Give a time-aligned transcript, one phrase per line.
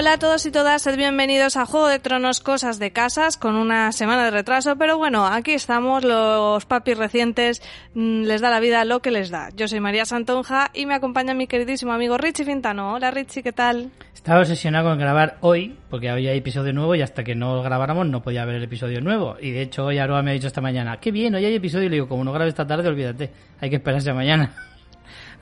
[0.00, 3.54] Hola a todos y todas, sed bienvenidos a Juego de Tronos Cosas de Casas con
[3.54, 7.60] una semana de retraso, pero bueno, aquí estamos, los papis recientes
[7.92, 9.50] mm, les da la vida lo que les da.
[9.54, 12.94] Yo soy María Santonja y me acompaña mi queridísimo amigo Richie Fintano.
[12.94, 13.90] Hola Richie, ¿qué tal?
[14.14, 18.22] Estaba obsesionado con grabar hoy, porque había episodio nuevo y hasta que no grabáramos no
[18.22, 19.36] podía ver el episodio nuevo.
[19.38, 21.84] Y de hecho hoy Aroa me ha dicho esta mañana, qué bien, hoy hay episodio
[21.84, 23.28] y le digo, como no grabes esta tarde, olvídate,
[23.60, 24.69] hay que esperarse a mañana.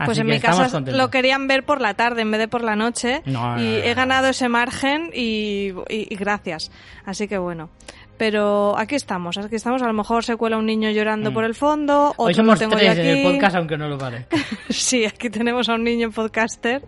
[0.06, 0.94] Pues en mi contentos.
[0.96, 3.94] lo querían ver por la tarde en vez de por la noche No, y he
[3.94, 6.70] ganado ese margen y, y- y gracias.
[7.04, 7.70] Así que bueno.
[8.16, 9.80] Pero aquí estamos, aquí estamos.
[9.80, 12.14] A lo mejor se cuela un niño llorando por el fondo.
[12.18, 12.20] Mm.
[12.20, 14.36] Hoy somos tengo tres en el podcast, aunque no lo parezca.
[14.70, 16.82] Sí, aquí tenemos a un niño podcaster,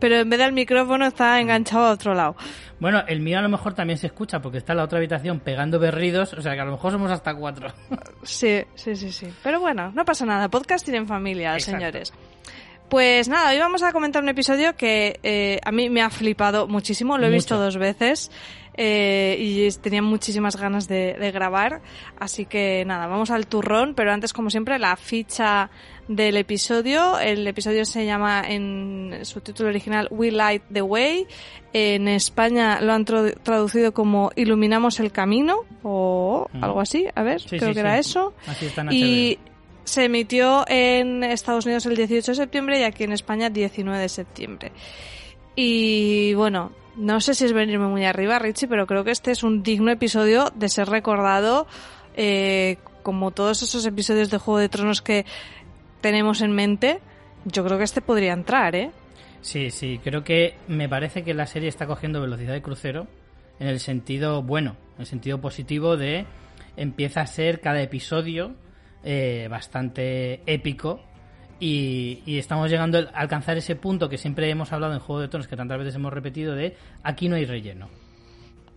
[0.00, 1.08] pero en vez del micrófono Mm.
[1.08, 2.34] está enganchado a otro lado.
[2.80, 5.38] Bueno, el mío a lo mejor también se escucha porque está en la otra habitación
[5.38, 7.68] pegando berridos, o sea que a lo mejor somos hasta cuatro.
[8.24, 9.28] Sí, sí, sí, sí.
[9.44, 10.48] Pero bueno, no pasa nada.
[10.48, 11.78] Podcasting en familia, Exacto.
[11.78, 12.12] señores.
[12.94, 16.68] Pues nada, hoy vamos a comentar un episodio que eh, a mí me ha flipado
[16.68, 17.18] muchísimo.
[17.18, 17.34] Lo he Mucho.
[17.34, 18.30] visto dos veces
[18.76, 21.80] eh, y tenía muchísimas ganas de, de grabar.
[22.20, 23.94] Así que nada, vamos al turrón.
[23.96, 25.70] Pero antes, como siempre, la ficha
[26.06, 27.18] del episodio.
[27.18, 31.26] El episodio se llama en su título original We Light the Way.
[31.72, 36.62] En España lo han traducido como Iluminamos el Camino o Mm.
[36.62, 37.06] algo así.
[37.12, 38.34] A ver, Sí, creo sí, que era eso.
[38.46, 39.53] Así está en Y HBO.
[39.84, 43.98] Se emitió en Estados Unidos el 18 de septiembre y aquí en España el 19
[43.98, 44.72] de septiembre.
[45.56, 49.42] Y bueno, no sé si es venirme muy arriba, Richie, pero creo que este es
[49.42, 51.66] un digno episodio de ser recordado
[52.16, 55.24] eh, como todos esos episodios de Juego de Tronos que
[56.00, 57.00] tenemos en mente.
[57.44, 58.90] Yo creo que este podría entrar, ¿eh?
[59.42, 63.06] Sí, sí, creo que me parece que la serie está cogiendo velocidad de crucero
[63.60, 66.24] en el sentido bueno, en el sentido positivo de
[66.76, 68.54] empieza a ser cada episodio
[69.04, 71.00] eh, bastante épico
[71.60, 75.46] y, estamos llegando a alcanzar ese punto que siempre hemos hablado en Juego de Tronos,
[75.46, 77.88] que tantas veces hemos repetido, de aquí no hay relleno.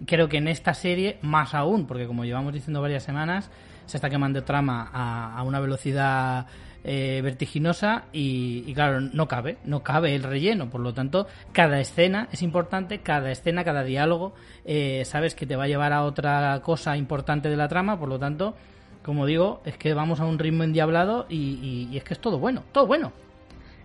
[0.05, 3.49] Creo que en esta serie más aún, porque como llevamos diciendo varias semanas,
[3.87, 6.45] se está quemando trama a, a una velocidad
[6.89, 10.69] eh, vertiginosa y, y claro, no cabe, no cabe el relleno.
[10.69, 14.33] Por lo tanto, cada escena es importante, cada escena, cada diálogo,
[14.63, 18.07] eh, sabes que te va a llevar a otra cosa importante de la trama, por
[18.07, 18.55] lo tanto,
[19.07, 22.19] como digo, es que vamos a un ritmo endiablado y, y- y es que es
[22.19, 23.11] todo bueno, todo bueno.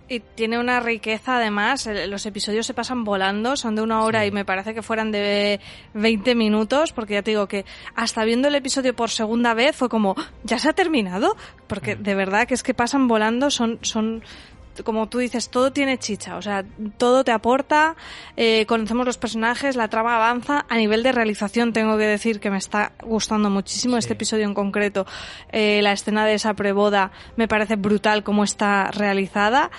[0.09, 4.27] Y tiene una riqueza además, los episodios se pasan volando, son de una hora Sí.
[4.27, 5.59] y me parece que fueran de
[5.95, 9.89] 20 minutos, porque ya te digo que hasta viendo el episodio por segunda vez fue
[9.89, 11.35] como, ¿ya se ha terminado?
[11.67, 14.23] Porque de verdad que es que pasan volando, son, son,
[14.85, 16.65] como tú dices, todo tiene chicha, o sea,
[16.97, 17.97] todo te aporta,
[18.37, 22.51] eh, conocemos los personajes, la trama avanza, a nivel de realización tengo que decir que
[22.51, 25.07] me está gustando muchísimo este episodio en concreto,
[25.51, 29.71] eh, la escena de esa preboda me parece brutal como está realizada,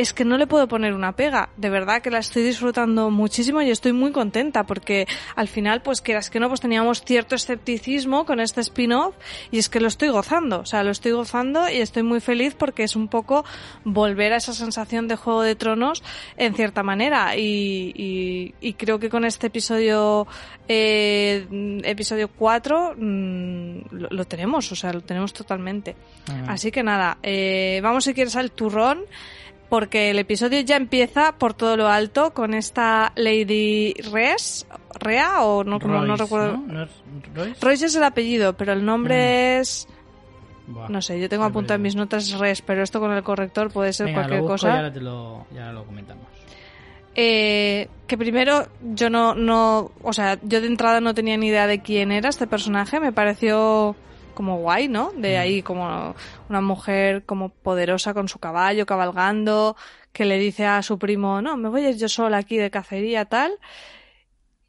[0.00, 1.50] es que no le puedo poner una pega.
[1.56, 5.06] De verdad que la estoy disfrutando muchísimo y estoy muy contenta porque
[5.36, 9.14] al final, pues quieras que no, pues teníamos cierto escepticismo con este spin-off
[9.50, 10.60] y es que lo estoy gozando.
[10.60, 13.44] O sea, lo estoy gozando y estoy muy feliz porque es un poco
[13.84, 16.02] volver a esa sensación de Juego de Tronos
[16.36, 20.26] en cierta manera y, y- y creo que con este episodio,
[20.68, 21.46] eh,
[21.84, 25.94] episodio 4, mm, lo, lo tenemos, o sea, lo tenemos totalmente.
[26.48, 29.00] Así que nada, eh, vamos si quieres al turrón,
[29.70, 34.66] porque el episodio ya empieza por todo lo alto con esta Lady Res,
[34.98, 36.58] Rea, o no, recuerdo.
[36.58, 36.66] ¿no?
[36.66, 36.90] ¿No es
[37.34, 37.60] Royce?
[37.60, 39.88] Royce es el apellido, pero el nombre es.
[40.66, 43.72] Buah, No sé, yo tengo apuntado en mis notas Res, pero esto con el corrector
[43.72, 44.68] puede ser Venga, cualquier lo busco cosa.
[44.68, 46.26] y ahora te lo, ya lo comentamos.
[47.14, 51.66] Eh, que primero yo no, no, o sea, yo de entrada no tenía ni idea
[51.66, 53.96] de quién era este personaje, me pareció
[54.40, 55.12] como guay, ¿no?
[55.14, 56.14] De ahí como
[56.48, 59.76] una mujer como poderosa con su caballo cabalgando,
[60.14, 62.70] que le dice a su primo, no, me voy a ir yo sola aquí de
[62.70, 63.52] cacería, tal.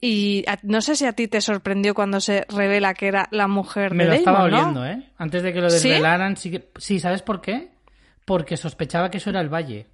[0.02, 3.48] Y a- no sé si a ti te sorprendió cuando se revela que era la
[3.48, 4.58] mujer Me de lo estaba Damon, ¿no?
[4.82, 5.10] oliendo, ¿eh?
[5.18, 7.70] Antes de que lo desvelaran, sí, sí, ¿sabes por qué?
[8.26, 9.88] Porque sospechaba que eso era el valle.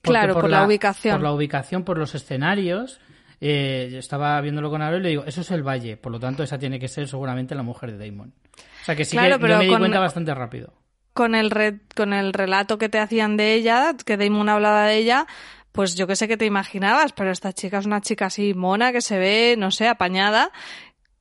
[0.00, 1.16] Porque Claro, por la ubicación.
[1.16, 3.00] Por la ubicación, por los escenarios.
[3.42, 5.96] Eh, yo estaba viéndolo con Aro y le digo, eso es el valle.
[5.96, 8.32] Por lo tanto, esa tiene que ser seguramente la mujer de Damon.
[8.82, 10.74] O sea que sí Claro, que pero yo me di con- cuenta bastante rápido.
[11.12, 14.96] Con el, re- con el relato que te hacían de ella, que Damon hablaba de
[14.96, 15.26] ella,
[15.72, 18.92] pues yo que sé que te imaginabas, pero esta chica es una chica así mona
[18.92, 20.50] que se ve, no sé, apañada.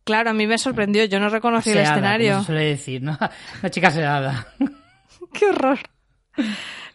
[0.04, 2.32] Claro, a mí me sorprendió, yo no reconocí el escenario.
[2.32, 3.18] como se suele decir, ¿no?
[3.62, 4.48] Una chica sedada.
[5.34, 5.80] Qué horror.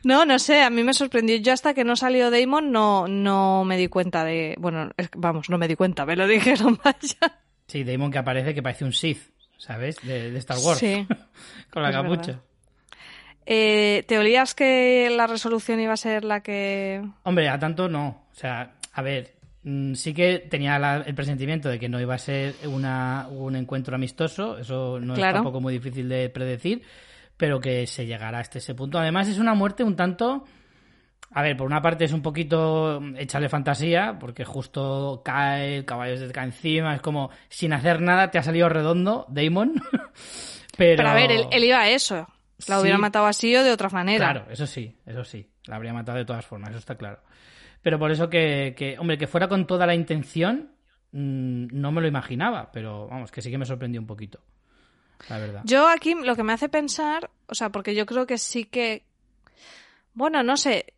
[0.03, 1.37] No, no sé, a mí me sorprendió.
[1.37, 4.55] Yo hasta que no salió Damon no, no me di cuenta de...
[4.59, 7.41] Bueno, es- vamos, no me di cuenta, me lo dijeron, vaya.
[7.67, 9.31] Sí, Damon que aparece que parece un Sith,
[9.65, 9.97] ¿sabes?
[10.03, 10.79] De, de Star Wars.
[10.79, 11.07] Sí,
[11.71, 12.41] con la capucha.
[13.47, 17.03] Eh, ¿Te olías que la resolución iba a ser la que...
[17.25, 18.27] Hombre, a tanto no.
[18.33, 19.35] O sea, a ver,
[19.65, 23.55] mm, sí que tenía la- el presentimiento de que no iba a ser una, un
[23.57, 25.31] encuentro amistoso, eso no Claro.
[25.31, 26.83] es tampoco muy difícil de predecir,
[27.37, 28.99] pero que se llegará hasta ese punto.
[28.99, 30.45] Además, es una muerte un tanto...
[31.37, 36.17] A ver, por una parte es un poquito echarle fantasía, porque justo cae, el caballo
[36.17, 39.75] se cae encima, es como sin hacer nada te ha salido redondo, Damon.
[40.77, 42.27] Pero, Pero a ver, él, él iba a eso.
[42.69, 42.83] La Sí.
[42.83, 44.31] hubiera matado así o de otra manera.
[44.33, 45.49] Claro, eso sí, eso sí.
[45.67, 47.19] La habría matado de todas formas, eso está claro.
[47.83, 50.71] Pero por eso que, que, hombre, que fuera con toda la intención,
[51.13, 54.41] mm, no me lo imaginaba, pero vamos, que sí que me sorprendió un poquito.
[55.29, 55.63] La verdad.
[55.65, 59.05] Yo aquí lo que me hace pensar, o sea, porque yo creo que sí que,
[60.15, 60.94] bueno, no sé,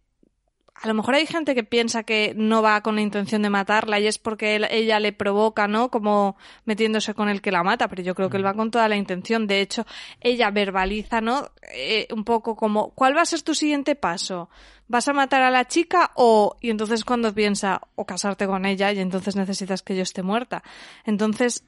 [0.83, 3.99] a lo mejor hay gente que piensa que no va con la intención de matarla
[3.99, 5.91] y es porque él- ella le provoca, ¿no?
[5.91, 8.89] Como metiéndose con el que la mata, pero yo creo que él va con toda
[8.89, 9.47] la intención.
[9.47, 9.87] De hecho,
[10.21, 11.51] ella verbaliza, ¿no?
[11.73, 14.51] Eh, un poco como, ¿cuál va a ser tu siguiente paso?
[14.89, 16.57] ¿Vas a matar a la chica o...?
[16.61, 20.63] Y entonces cuando piensa, o casarte con ella y entonces necesitas que yo esté muerta.
[21.05, 21.65] Entonces,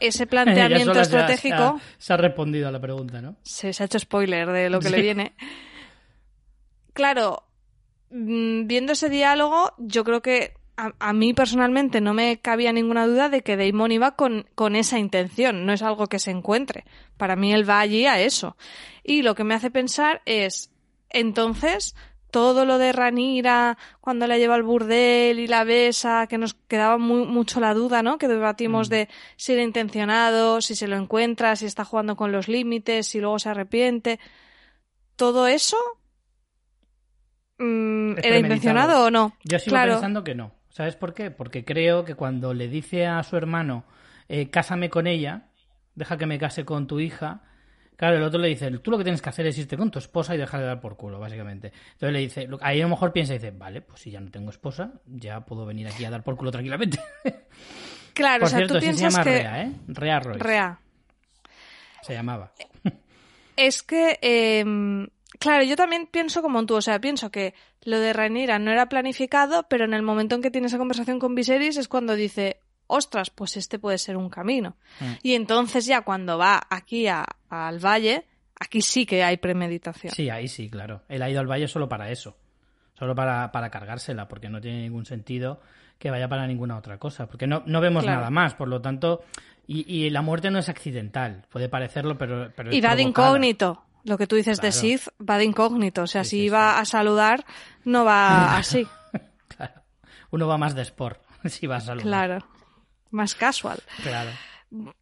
[0.00, 1.56] ese planteamiento estratégico...
[1.56, 3.36] Se ha, se ha respondido a la pregunta, ¿no?
[3.42, 5.34] se, se ha hecho spoiler de lo que le viene.
[6.92, 7.45] Claro, mm,
[8.10, 13.28] viendo ese diálogo, yo creo que a, a mí personalmente no me cabía ninguna duda
[13.28, 16.84] de que Damon iba con, con esa intención, no es algo que se encuentre.
[17.16, 18.56] Para mí él va allí a eso.
[19.02, 20.70] Y lo que me hace pensar es,
[21.08, 21.94] entonces,
[22.30, 26.98] todo lo de Ranira, cuando la lleva al burdel y la besa, que nos quedaba
[26.98, 28.18] muy, mucho la duda, ¿no?
[28.18, 28.90] Que debatimos Mm.
[28.90, 33.20] de si era intencionado, si se lo encuentra, si está jugando con los límites, si
[33.20, 34.20] luego se arrepiente.
[35.16, 35.78] Todo eso.
[37.58, 39.34] Mm, ¿Era intencionado o no?
[39.44, 39.92] Yo sigo claro.
[39.92, 40.52] pensando que no.
[40.70, 41.30] ¿Sabes por qué?
[41.30, 43.84] Porque creo que cuando le dice a su hermano,
[44.28, 45.48] eh, cásame con ella,
[45.94, 47.42] deja que me case con tu hija,
[47.96, 49.98] claro, el otro le dice, tú lo que tienes que hacer es irte con tu
[49.98, 51.72] esposa y dejar de dar por culo, básicamente.
[51.92, 54.30] Entonces le dice, ahí a lo mejor piensa y dice, vale, pues si ya no
[54.30, 57.00] tengo esposa, ya puedo venir aquí a dar por culo tranquilamente.
[58.16, 59.38] Claro, por o sea, cierto, tú sí se piensas llama que.
[59.38, 59.72] Rea, ¿eh?
[59.88, 60.42] Rea Royce.
[60.42, 60.80] Rea.
[62.00, 62.50] Se llamaba.
[63.56, 64.64] Es que, eh,
[65.38, 67.54] claro, yo también pienso como tú, o sea, pienso que
[67.84, 71.18] lo de Rhaenyra no era planificado, pero en el momento en que tiene esa conversación
[71.18, 74.76] con Viserys es cuando dice, ostras, pues este puede ser un camino.
[75.00, 75.12] Mm.
[75.22, 78.24] Y entonces ya cuando va aquí a- al valle,
[78.58, 80.12] aquí sí que hay premeditación.
[80.14, 81.02] Sí, ahí sí, claro.
[81.08, 82.36] Él ha ido al valle solo para eso.
[82.98, 85.60] Solo para, para cargársela, porque no tiene ningún sentido
[85.98, 87.26] que vaya para ninguna otra cosa.
[87.26, 88.18] Porque no, no vemos Claro.
[88.20, 89.22] nada más, por lo tanto.
[89.66, 91.44] Y, y la muerte no es accidental.
[91.50, 92.50] Puede parecerlo, pero.
[92.56, 93.82] pero Y va de incógnito.
[94.06, 94.72] Lo que tú dices de.
[94.72, 96.02] Sith va de incógnito.
[96.02, 96.80] O sea, Sí, si sí, iba sí.
[96.80, 97.44] a saludar,
[97.84, 98.86] no va así.
[99.48, 99.82] Claro.
[100.30, 102.06] Uno va más de sport, si va a saludar.
[102.06, 102.46] claro.
[103.10, 103.78] Más casual.
[104.02, 104.30] Claro.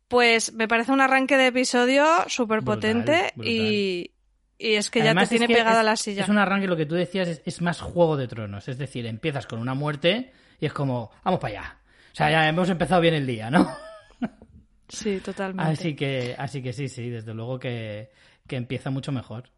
[0.08, 4.10] Pues me parece un arranque de episodio súper potente y,
[4.58, 6.22] y es que Además, ya te tiene pegada la silla.
[6.22, 8.68] Es un arranque, lo que tú decías, es, es más Juego de Tronos.
[8.68, 11.78] Es decir, empiezas con una muerte y es como, vamos para allá.
[12.12, 13.68] O sea, ya hemos empezado bien el día, ¿no?
[14.88, 15.72] Sí, totalmente.
[15.72, 18.10] Así que, así que sí, sí, desde luego que,
[18.48, 19.50] que empieza mucho mejor.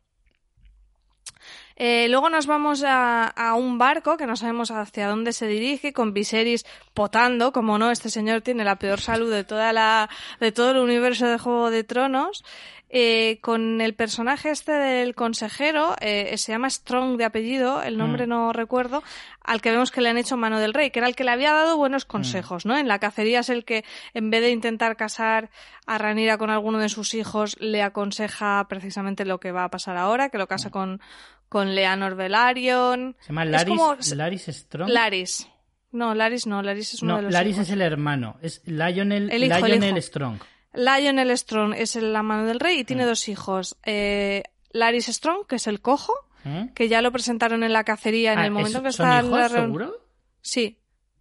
[1.78, 5.92] Eh, luego nos vamos a, a un barco que no sabemos hacia dónde se dirige,
[5.92, 6.64] con Viserys
[6.94, 10.08] potando, como no, este señor tiene la peor salud de toda la,
[10.40, 12.44] de todo el universo de Juego de Tronos.
[12.88, 18.26] Eh, con el personaje este del consejero, eh, se llama Strong de apellido, el nombre
[18.26, 18.30] Mm.
[18.30, 19.02] no recuerdo,
[19.42, 21.32] al que vemos que le han hecho mano del rey, que era el que le
[21.32, 22.76] había dado buenos consejos, ¿no?
[22.76, 25.50] En la cacería es el que, en vez de intentar casar
[25.84, 29.96] a Ranira con alguno de sus hijos, le aconseja precisamente lo que va a pasar
[29.96, 31.00] ahora, que lo casa con,
[31.48, 33.16] con Leanor Velaryon.
[33.18, 34.88] Se llama Es Laris, como- Laris Strong.
[34.90, 35.48] Laris.
[35.90, 37.66] No, Laris no, Laris es uno no, de los Laris hijos.
[37.66, 38.36] es el hermano.
[38.42, 40.00] Es Lionel, El hijo, Lionel.
[40.02, 40.38] Strong.
[40.76, 43.06] Lionel Strong es la mano del rey y tiene Mm.
[43.08, 43.76] dos hijos.
[43.84, 46.12] Eh, Laris Strong, que es el cojo,
[46.44, 46.70] ¿Eh?
[46.74, 49.06] que ya lo presentaron en la cacería en Ah, el momento ¿es- en que ¿Son
[49.06, 49.66] está en hijos, la reunión.
[49.82, 50.00] seguro?
[50.42, 50.78] Sí.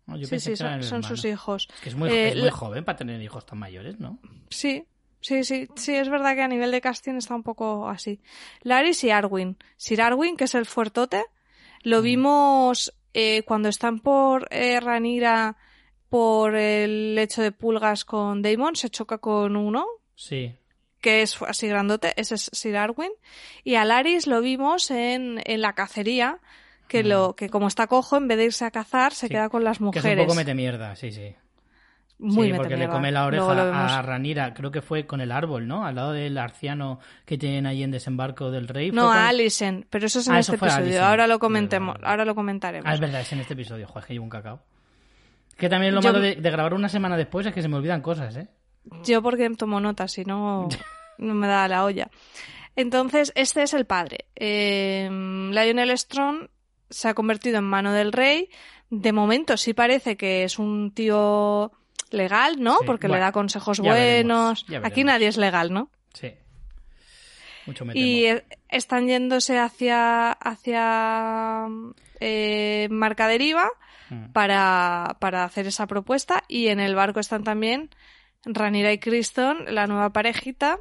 [0.08, 1.68] No, yo Sí, sí, son, son sus hijos.
[1.76, 4.20] Es que es muy, Eh, es muy la- joven para tener hijos tan mayores, ¿no?
[4.52, 4.86] Sí,
[5.20, 8.22] sí, sí, sí, es verdad que a nivel de casting está un poco así.
[8.62, 9.58] Laris y Arwin.
[9.78, 11.24] Sir Arwin, que es el fuertote,
[11.82, 15.56] lo vimos eh, cuando están por eh, Ranira
[16.10, 19.86] por el lecho de pulgas con Damon, se choca con uno,
[20.16, 20.56] Sí.
[21.02, 23.12] que es así grandote, ese es Sir Arwin.
[23.64, 26.40] Y a Laris lo vimos en, en la cacería,
[26.88, 29.28] que, lo, que como está cojo, en vez de irse a cazar, se.
[29.28, 30.06] Sí, queda con las Que mujeres.
[30.14, 31.36] es un poco mete mierda, sí, sí.
[32.18, 35.68] Muy sí, porque le come la oreja a Ranira, creo que fue con el árbol,
[35.68, 35.86] ¿no?
[35.86, 38.92] Al lado del arciano que tienen ahí en desembarco del rey.
[38.92, 41.04] No, a Alicent, pero eso es en Ah, este episodio.
[41.04, 42.90] Ahora lo comentemos, ahora lo comentaremos.
[42.90, 43.86] Ah, es verdad, es en este episodio.
[43.88, 44.62] Joder, que llevo un cacao.
[45.58, 47.78] Que también lo Yo- malo de, de grabar una semana después es que se me
[47.78, 48.48] olvidan cosas, ¿eh?
[49.04, 50.68] Yo porque tomo notas, si no,
[51.18, 52.10] no me da la olla.
[52.76, 54.26] Entonces, este es el padre.
[54.36, 56.50] Eh, Lionel Strong
[56.90, 58.50] se ha convertido en mano del rey.
[58.90, 61.72] De momento sí parece que es un tío
[62.12, 62.78] legal, ¿no?
[62.80, 64.86] Sí, Porque le da consejos veremos, buenos.
[64.86, 65.90] Aquí nadie es legal, ¿no?
[66.14, 66.34] Sí.
[67.66, 68.06] Mucho me temo.
[68.06, 71.66] Y eh, están yéndose hacia, hacia
[72.20, 73.70] eh, Marca Deriva
[74.10, 74.32] Mm.
[74.34, 76.44] para, para hacer esa propuesta.
[76.48, 77.90] Y en el barco están también
[78.46, 80.78] Ranira y Criston, la nueva parejita,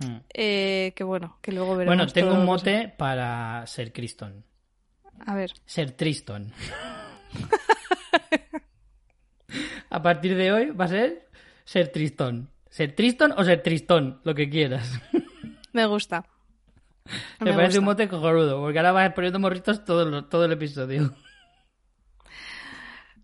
[0.00, 0.16] Mm.
[0.34, 1.96] eh, que bueno, que luego veremos.
[1.96, 4.44] Bueno, tengo un mote para ser Criston.
[5.26, 6.52] A ver, Ser Triston.
[9.90, 11.28] A partir de hoy va a ser
[11.64, 12.50] ser Tristón.
[12.68, 15.00] Ser Triston o ser Tristón, lo que quieras.
[15.72, 16.24] me gusta.
[17.38, 21.14] Me, Me parece un mote cojonudo, porque ahora vas poniendo morritos todo, todo el episodio.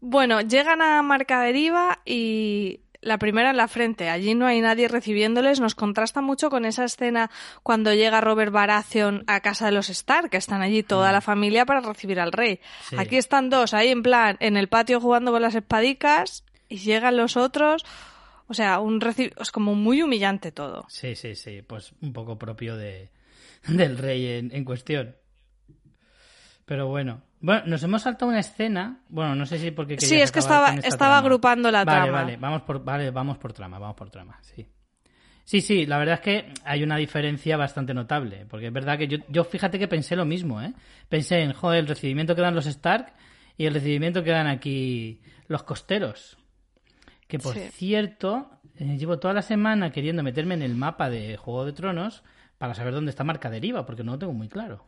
[0.00, 4.08] Bueno, llegan a Marca Deriva y la primera en la frente.
[4.10, 5.60] Allí no hay nadie recibiéndoles.
[5.60, 7.30] Nos contrasta mucho con esa escena
[7.62, 11.64] cuando llega Robert Baratheon a casa de los Stark, que están allí toda la familia
[11.66, 12.60] para recibir al rey.
[12.88, 12.96] Sí.
[12.98, 17.16] Aquí están dos ahí en plan en el patio jugando con las espadicas y llegan
[17.16, 17.84] los otros.
[18.48, 20.84] O sea, un reci- es como muy humillante todo.
[20.88, 23.10] Sí, sí, sí, pues un poco propio de,
[23.68, 25.16] del rey en, en cuestión.
[26.64, 27.22] Pero bueno.
[27.40, 29.00] Bueno, nos hemos saltado una escena.
[29.08, 31.18] Bueno, no sé si porque Sí, es que estaba, estaba trama.
[31.18, 32.18] agrupando la vale, trama.
[32.22, 34.66] Vale, vamos por, vale, vamos por trama, vamos por trama, sí.
[35.44, 39.08] Sí, sí, la verdad es que hay una diferencia bastante notable, porque es verdad que
[39.08, 40.72] yo, yo fíjate que pensé lo mismo, ¿eh?
[41.08, 43.12] Pensé en, joder, el recibimiento que dan los Stark
[43.56, 46.36] y el recibimiento que dan aquí los costeros.
[47.26, 47.68] Que por Sí.
[47.72, 52.22] cierto, eh, llevo toda la semana queriendo meterme en el mapa de Juego de Tronos
[52.58, 54.84] para saber dónde está Marca Deriva, porque no lo tengo muy claro.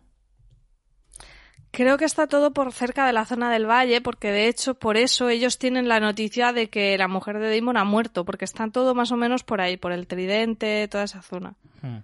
[1.73, 4.97] Creo que está todo por cerca de la zona del valle, porque de hecho por
[4.99, 8.73] eso ellos tienen la noticia de que la mujer de Damon ha muerto, porque están
[8.73, 11.55] todo más o menos por ahí, por el tridente, toda esa zona.
[11.81, 11.99] Hmm.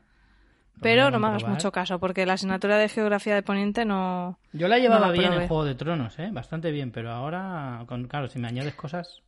[0.80, 4.38] Pero no me hagas mucho caso, porque la asignatura de geografía de Poniente no...
[4.52, 6.30] Yo la llevaba No la bien en Juego de Tronos, ¿eh?
[6.32, 9.22] Bastante bien, pero ahora, con, claro, si me añades cosas...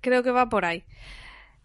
[0.00, 0.82] Creo que va por ahí.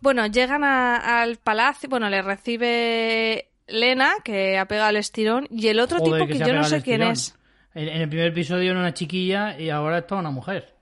[0.02, 5.70] Bueno, llegan a- al palacio, bueno, le recibe Lena, que ha pegado el estirón, y
[5.70, 7.37] el otro Joder, tipo que yo no sé quién es.
[7.78, 10.74] En, en el primer episodio era una chiquilla y ahora es toda una mujer.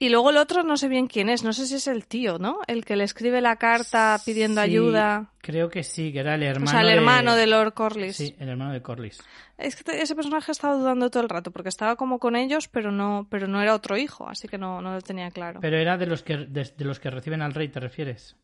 [0.00, 2.38] Y luego el otro no sé bien quién es, no sé si es el tío,
[2.38, 2.60] ¿no?
[2.68, 5.32] El que le escribe la carta pidiendo Sí, ayuda.
[5.40, 8.14] Creo que sí, que era el hermano o sea, el de- hermano de Lord Corlys.
[8.16, 9.20] Sí, el hermano de Corlys.
[9.56, 12.68] Es que te- ese personaje estaba dudando todo el rato, porque estaba como con ellos,
[12.68, 15.58] pero no, pero no era otro hijo, así que no, no lo tenía claro.
[15.60, 18.36] Pero era de los que de, de los que reciben al rey, ¿te refieres?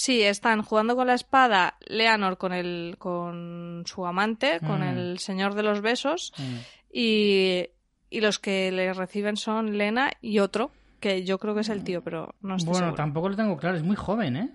[0.00, 4.96] Sí, están jugando con la espada Leonor con el, con su amante, con Mm.
[4.96, 6.56] el señor de los besos, Mm.
[6.92, 7.66] y,
[8.08, 11.82] y los que le reciben son Lena y otro, que yo creo que es el
[11.82, 14.54] tío, pero no estoy Bueno, tampoco lo tengo claro, es muy joven, ¿eh?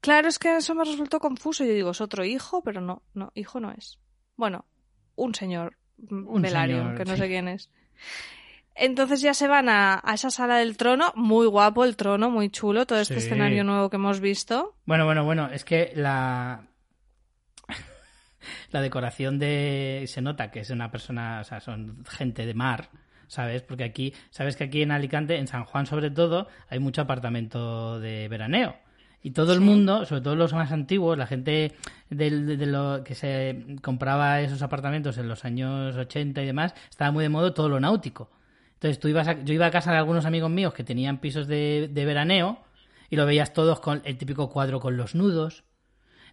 [0.00, 1.62] Claro, es que eso me resultó confuso.
[1.64, 4.00] Yo digo, es otro hijo, pero no, no, hijo no es.
[4.34, 4.64] Bueno,
[5.14, 7.18] un señor mm, Un señor, que no sí.
[7.20, 7.70] sé quién es.
[8.74, 12.48] Entonces ya se van a, a esa sala del trono, muy guapo el trono, muy
[12.50, 13.26] chulo, todo este Sí.
[13.26, 14.76] escenario nuevo que hemos visto.
[14.86, 16.62] Bueno, bueno, bueno, es que la
[18.72, 22.88] la decoración de se nota que es una persona, o sea, son gente de mar,
[23.26, 23.62] ¿sabes?
[23.62, 28.00] Porque aquí, sabes que aquí en Alicante, en San Juan sobre todo, hay mucho apartamento
[28.00, 28.76] de veraneo.
[29.22, 31.74] Y todo el mundo, sobre todo los más antiguos, la gente
[32.08, 36.74] del- de, de lo que se compraba esos apartamentos en los años 80 y demás,
[36.88, 38.30] estaba muy de moda todo lo náutico.
[38.80, 41.46] Entonces tú ibas a- yo iba a casa de algunos amigos míos que tenían pisos
[41.46, 42.58] de, de veraneo
[43.10, 45.64] y lo veías todos con el típico cuadro con los nudos,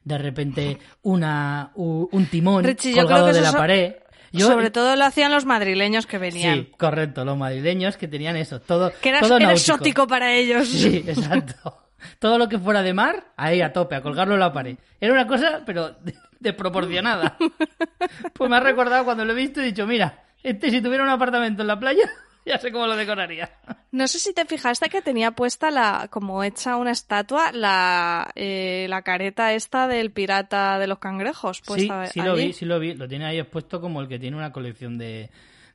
[0.06, 3.96] de repente una un timón Richie, colgado de la so- pared.
[4.32, 6.56] Yo- Sobre todo lo hacían los madrileños que venían.
[6.58, 10.68] Sí, correcto, los madrileños que tenían eso, todo, Que era, todo era exótico para ellos.
[10.70, 11.84] Sí, exacto.
[12.20, 14.78] Todo lo que fuera de mar, ahí a tope, a colgarlo en la pared.
[15.02, 17.38] Era una cosa, pero de- desproporcionada.
[18.34, 21.04] Pues me ha recordado cuando lo he visto y he dicho, mira, este si tuviera
[21.04, 22.04] un apartamento en la playa,
[22.48, 23.50] ya sé cómo lo decoraría.
[23.92, 28.86] No sé si te fijaste que tenía puesta la, como hecha una estatua, la, eh,
[28.90, 31.58] la careta esta del pirata de los cangrejos.
[31.58, 32.48] Sí, Puesta sí lo allí.
[32.48, 32.94] vi, sí lo vi.
[32.94, 35.30] Lo tiene ahí expuesto como el que tiene una colección de,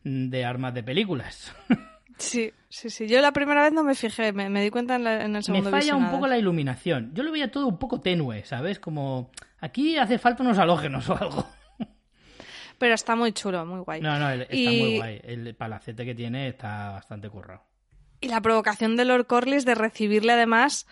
[0.04, 1.52] de armas de películas.
[2.18, 3.08] Sí, sí, sí.
[3.08, 5.38] Yo la primera vez no me fijé, me, me di cuenta en, la- en el
[5.38, 7.10] Me segundo falla un poco la iluminación.
[7.14, 8.78] Yo lo veía todo un poco tenue, ¿sabes?
[8.78, 11.48] Como aquí hace falta unos halógenos o algo.
[12.82, 14.00] Pero está muy chulo, muy guay.
[14.00, 15.20] No, no, el- está Y- muy guay.
[15.22, 17.62] El palacete que tiene está bastante currado.
[18.20, 20.88] Y la provocación de Lord Corlys de recibirle además,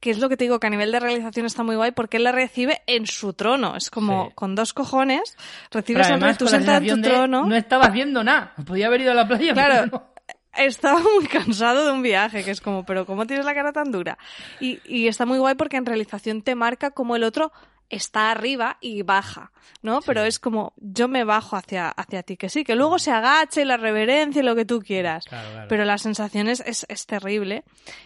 [0.00, 2.16] que es, lo que te digo, que a nivel de realización está muy guay, porque
[2.16, 3.76] él la recibe en su trono.
[3.76, 4.32] Es como Sí.
[4.34, 5.36] con dos cojones,
[5.70, 7.46] recibes además tú con la sentada en tu de trono.
[7.46, 8.54] no estaba haciendo nada.
[8.66, 9.74] Podía haber ido a la playa, Claro.
[9.84, 10.18] pero no.
[10.64, 13.92] Estaba muy cansado de un viaje, que es como, pero ¿cómo tienes la cara tan
[13.92, 14.18] dura?
[14.58, 17.52] Y, y está muy guay porque en realización te marca como el otro
[17.90, 19.50] está arriba y baja,
[19.82, 20.00] ¿no?
[20.02, 23.64] Pero es como, yo me bajo hacia, hacia ti, que sí, que luego se agache
[23.64, 25.24] la reverencia y lo que tú quieras.
[25.24, 25.68] Claro, claro.
[25.68, 27.64] Pero la sensación es, es, es terrible.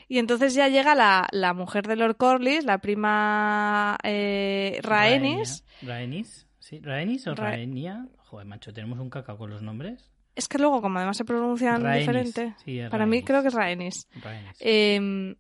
[0.08, 5.64] Y entonces ya llega la, la mujer de Lord Corlys, la prima eh, Rhaenys.
[5.82, 5.94] Rhaenia.
[5.96, 6.46] ¿Rhaenys?
[6.58, 6.78] ¿Sí?
[6.80, 8.06] ¿Rhaenys o Ra- Rhaenia?
[8.18, 10.08] Joder, macho, tenemos un cacao con los nombres.
[10.34, 12.06] Es que luego, como además se pronuncian Rhaenys.
[12.06, 14.08] diferente, Sí, para mí creo que es Rhaenys.
[14.22, 14.56] Rhaenys.
[14.60, 15.36] Eh,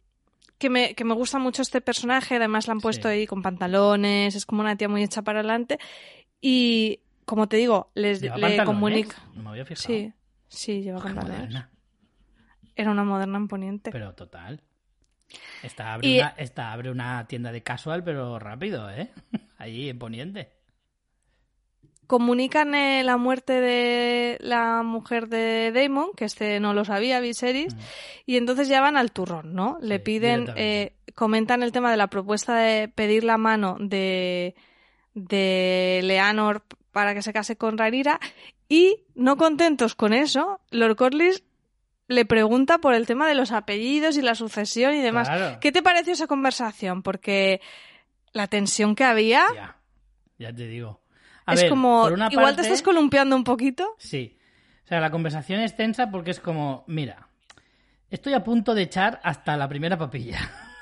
[0.62, 3.14] que, me, que me gusta mucho este personaje, además la han puesto Sí.
[3.14, 5.78] ahí con pantalones, es como una tía muy hecha para adelante.
[6.40, 8.66] Y como te digo, les ¿Lleva le pantalones?
[8.66, 9.16] comunica.
[9.34, 9.86] No me había fijado.
[9.86, 10.12] Sí,
[10.48, 11.38] sí, lleva pantalones.
[11.38, 11.70] moderna.
[12.76, 13.90] Era una moderna en Poniente.
[13.90, 14.62] Pero total.
[15.62, 19.10] Esta abre, Y- una, esta abre una tienda de casual, pero rápido, ¿eh?
[19.58, 20.52] Allí en Poniente.
[22.06, 27.74] Comunican eh, la muerte de la mujer de Damon, que este no lo sabía, Viserys,
[27.74, 27.78] Mm.
[28.26, 29.78] y entonces ya van al turrón, ¿no?
[29.80, 34.54] Le piden, eh, comentan el tema de la propuesta de pedir la mano de,
[35.14, 38.20] de Leanor para que se case con Rhaenyra
[38.68, 41.42] y no contentos con eso, Lord Corlys
[42.08, 45.28] le pregunta por el tema de los apellidos y la sucesión y demás.
[45.28, 45.58] Claro.
[45.60, 47.02] ¿Qué te pareció esa conversación?
[47.02, 47.60] Porque
[48.32, 49.76] la tensión que había Ya,
[50.38, 51.00] ya te digo.
[51.52, 53.94] A es ver, como, igual parte- te estás columpiando un poquito.
[53.98, 54.36] Sí.
[54.84, 57.28] O sea, la conversación es tensa porque es como, mira,
[58.10, 60.38] estoy a punto de echar hasta la primera papilla.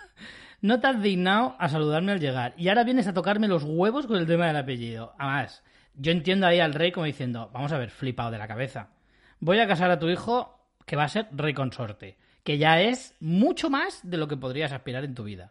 [0.63, 2.53] No te has dignado a saludarme al llegar.
[2.59, 5.15] Y ahora vienes a tocarme los huevos con el tema del apellido.
[5.19, 5.63] Además,
[5.95, 8.91] yo entiendo ahí al rey como diciendo, vamos a ver, flipado de la cabeza.
[9.39, 12.19] Voy a casar a tu hijo que va a ser rey consorte.
[12.45, 15.51] Que ya es mucho más de lo que podrías aspirar en tu vida.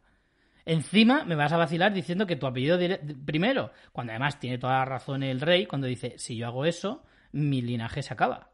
[0.70, 2.78] Encima me vas a vacilar diciendo que tu apellido
[3.26, 7.04] primero, cuando además tiene toda la razón el rey, cuando dice, si yo hago eso,
[7.32, 8.52] mi linaje se acaba.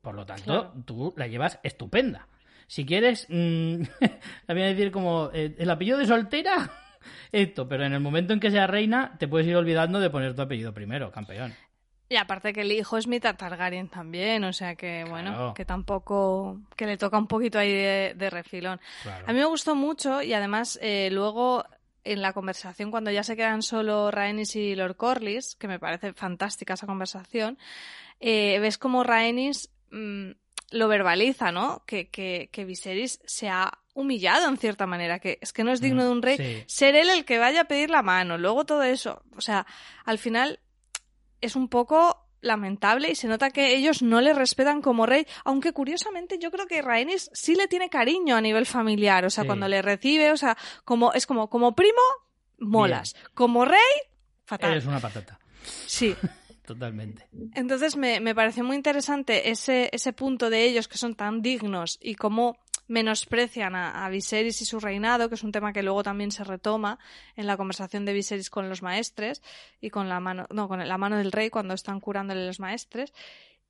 [0.00, 0.72] Por lo tanto, Claro.
[0.84, 2.28] tú la llevas estupenda.
[2.68, 3.82] Si quieres, mm,
[4.46, 6.70] la voy a decir como eh, el apellido de soltera,
[7.32, 10.34] esto, pero en el momento en que sea reina, te puedes ir olvidando de poner
[10.36, 11.54] tu apellido primero, campeón.
[12.12, 15.54] Y aparte que el hijo es mitad Targaryen también, o sea que, bueno, Claro.
[15.54, 18.80] que tampoco, que le toca un poquito ahí de, de refilón.
[19.02, 19.24] Claro.
[19.26, 21.64] A mí me gustó mucho y además eh, luego
[22.04, 26.12] en la conversación cuando ya se quedan solo Rhaenys y Lord Corlys, que me parece
[26.12, 27.56] fantástica esa conversación,
[28.20, 30.30] eh, ves como Rhaenys mm,
[30.72, 31.82] lo verbaliza, ¿no?
[31.86, 35.80] Que, que, que Viserys se ha humillado en cierta manera, que es que no es
[35.80, 36.64] digno Mm, de un rey sí.
[36.66, 39.64] ser él el que vaya a pedir la mano, luego todo eso, o sea,
[40.04, 40.60] al final
[41.42, 45.72] es un poco lamentable y se nota que ellos no le respetan como rey, aunque
[45.72, 49.46] curiosamente yo creo que Rhaenys sí le tiene cariño a nivel familiar, o sea, Sí.
[49.46, 52.00] cuando le recibe, o sea, como es como como primo
[52.58, 53.78] molas, como rey
[54.44, 54.72] fatal.
[54.72, 55.38] Eres una patata.
[55.86, 56.14] Sí.
[56.66, 57.26] Totalmente.
[57.54, 61.98] Entonces me, me pareció muy interesante ese, ese punto de ellos que son tan dignos
[62.00, 62.56] y cómo
[62.88, 66.98] menosprecian a, Viserys y su reinado, que es un tema que luego también se retoma
[67.36, 69.42] en la conversación de Viserys con los maestres
[69.80, 73.12] y con la mano, no, con la mano del rey cuando están curándole los maestres.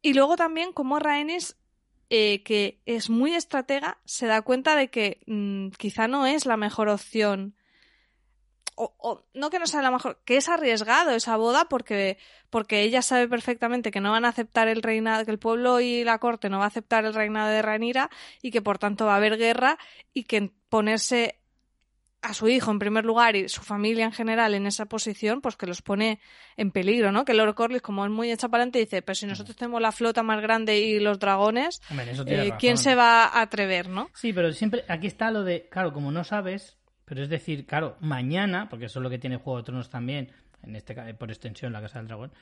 [0.00, 1.56] Y luego también cómo Rhaenys,
[2.10, 6.56] eh, que es muy estratega, se da cuenta de que mm, quizá no es la
[6.56, 7.54] mejor opción
[8.74, 12.18] o, o no que no sea la mejor, que es arriesgado esa boda porque,
[12.50, 16.04] porque ella sabe perfectamente que no van a aceptar el reinado, que el pueblo y
[16.04, 19.14] la corte no va a aceptar el reinado de Rhaenyra y que por tanto va
[19.14, 19.78] a haber guerra
[20.12, 21.38] y que ponerse
[22.22, 25.56] a su hijo en primer lugar y su familia en general en esa posición, pues
[25.56, 26.20] que los pone
[26.56, 27.24] en peligro, ¿no?
[27.24, 29.90] Que Lord Corlys, como es muy hecha para adelante, dice, pero si nosotros tenemos la
[29.90, 34.08] flota más grande y los dragones, Hombre, eh, ¿quién se va a atrever, no?
[34.14, 37.96] Sí, pero siempre aquí está lo de, claro, como no sabes, pero es decir, claro,
[38.00, 40.30] mañana, porque eso es lo que tiene Juego de Tronos también,
[40.62, 42.32] en este por extensión la Casa del Dragón,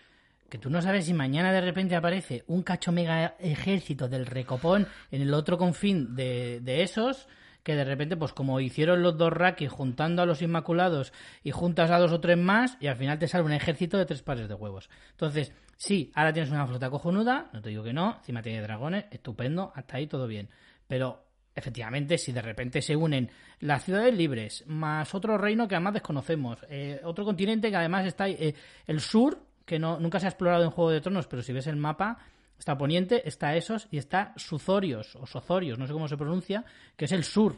[0.49, 4.87] que tú no sabes si mañana de repente aparece un cacho mega ejército del recopón
[5.11, 7.29] en el otro confín de, de esos
[7.63, 11.13] que de repente, pues como hicieron los dos Raki juntando a los Inmaculados
[11.45, 14.07] y juntas a dos o tres más, y al final te sale un ejército de
[14.07, 14.89] tres pares de huevos.
[15.11, 19.05] Entonces, sí, ahora tienes una flota cojonuda, no te digo que no, encima tiene dragones,
[19.11, 20.49] estupendo, hasta ahí todo bien.
[20.87, 21.23] Pero
[21.55, 26.65] efectivamente, si de repente se unen las ciudades libres, más otro reino que además desconocemos,
[26.69, 28.55] eh, otro continente que además está eh,
[28.87, 31.67] el sur, que no, nunca se ha explorado en Juego de Tronos, pero si ves
[31.67, 32.19] el mapa,
[32.59, 36.65] está Poniente, está Esos y está Suzorios, o Sozorios, no sé cómo se pronuncia,
[36.97, 37.57] que es el sur,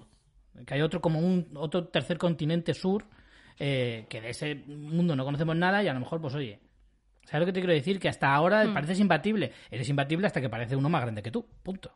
[0.66, 3.04] que hay otro como un otro tercer continente sur,
[3.58, 6.58] eh, que de ese mundo no conocemos nada y a lo mejor, pues oye,
[7.24, 7.98] ¿sabes lo que te quiero decir?
[7.98, 8.74] Que hasta ahora Hmm.
[8.74, 9.52] pareces imbatible.
[9.70, 11.92] Eres imbatible hasta que parece uno más grande que tú, punto.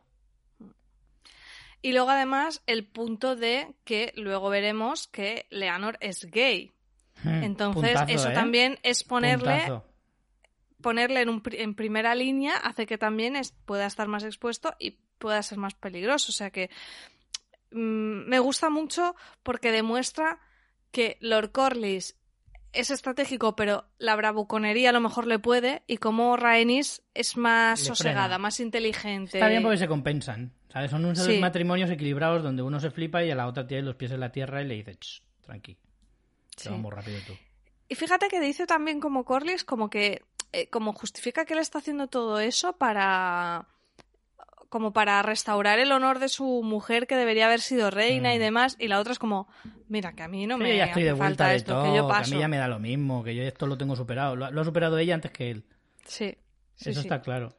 [1.87, 6.73] Y luego además el punto de que luego veremos que Leonor es gay.
[7.23, 8.33] Hmm, Entonces puntazo, eso ¿eh?
[8.33, 9.85] también es ponerle Puntazo.
[10.81, 14.97] ponerle en, un en primera línea hace que también es- pueda estar más expuesto y
[15.17, 16.29] pueda ser más peligroso.
[16.31, 16.69] O sea que
[17.71, 20.39] mm, me gusta mucho porque demuestra
[20.91, 22.15] que Lord Corlys
[22.79, 27.79] es estratégico, pero la bravuconería a lo mejor le puede, y como Rhaenys es más
[27.81, 28.37] Le sosegada, frena.
[28.37, 29.37] más inteligente.
[29.37, 30.53] Está bien porque se compensan.
[30.69, 30.91] ¿sabes?
[30.91, 31.39] Son unos Sí.
[31.39, 34.31] matrimonios equilibrados donde uno se flipa y a la otra tiene los pies en la
[34.33, 35.75] tierra y le dice, "Ch, tranqui,
[36.55, 36.69] te Sí.
[36.71, 37.37] muy rápido tú.
[37.87, 41.79] Y fíjate que dice también como Corlys, como que eh, como justifica que él está
[41.79, 43.67] haciendo todo eso para
[44.69, 48.41] como para restaurar el honor de su mujer que debería haber sido reina y Mm.
[48.41, 49.47] demás y la otra es como
[49.87, 51.83] mira que a mí no me yo ya estoy de vuelta falta de esto todo,
[51.83, 53.77] que yo que a paso mí ya me da lo mismo, que yo esto lo
[53.77, 54.35] tengo superado.
[54.35, 55.63] Lo, ha- lo ha superado ella antes que él.
[56.05, 56.37] sí,
[56.75, 57.07] sí, Eso sí.
[57.07, 57.55] está claro.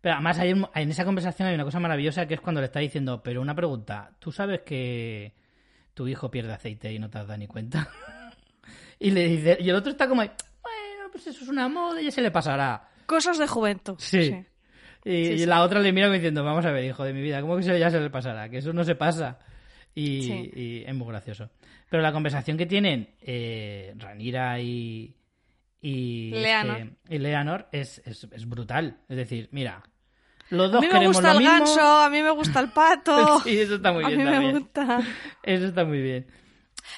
[0.00, 2.80] Pero además hay en esa conversación hay una cosa maravillosa que es cuando le está
[2.80, 5.32] diciendo, pero una pregunta, ¿tú sabes que
[5.94, 7.88] tu hijo pierde aceite y no te has dado ni cuenta?
[8.98, 12.04] y le dice, y el otro está como, bueno, pues eso es una moda y
[12.06, 12.88] ya se le pasará.
[13.06, 14.44] cosas de juventud Sí.
[15.04, 15.46] Y, Sí, y sí.
[15.46, 17.78] la otra le mira diciendo, vamos a ver, hijo de mi vida, ¿cómo que se,
[17.78, 18.48] ya se le pasará?
[18.48, 19.38] Que eso no se pasa.
[19.94, 20.50] Y, Sí.
[20.54, 21.50] y es muy gracioso.
[21.90, 25.14] Pero la conversación que tienen eh, Ranira y,
[25.80, 26.76] y, Leanor.
[26.78, 28.98] este, y Leanor es, es, es brutal.
[29.08, 29.82] Es decir, mira,
[30.50, 31.58] los a dos mí me queremos gusta lo el mismo.
[31.58, 34.52] ganso a mí me gusta el pato sí, eso está muy a bien mí también.
[34.54, 35.00] me gusta
[35.42, 36.26] Eso está muy bien.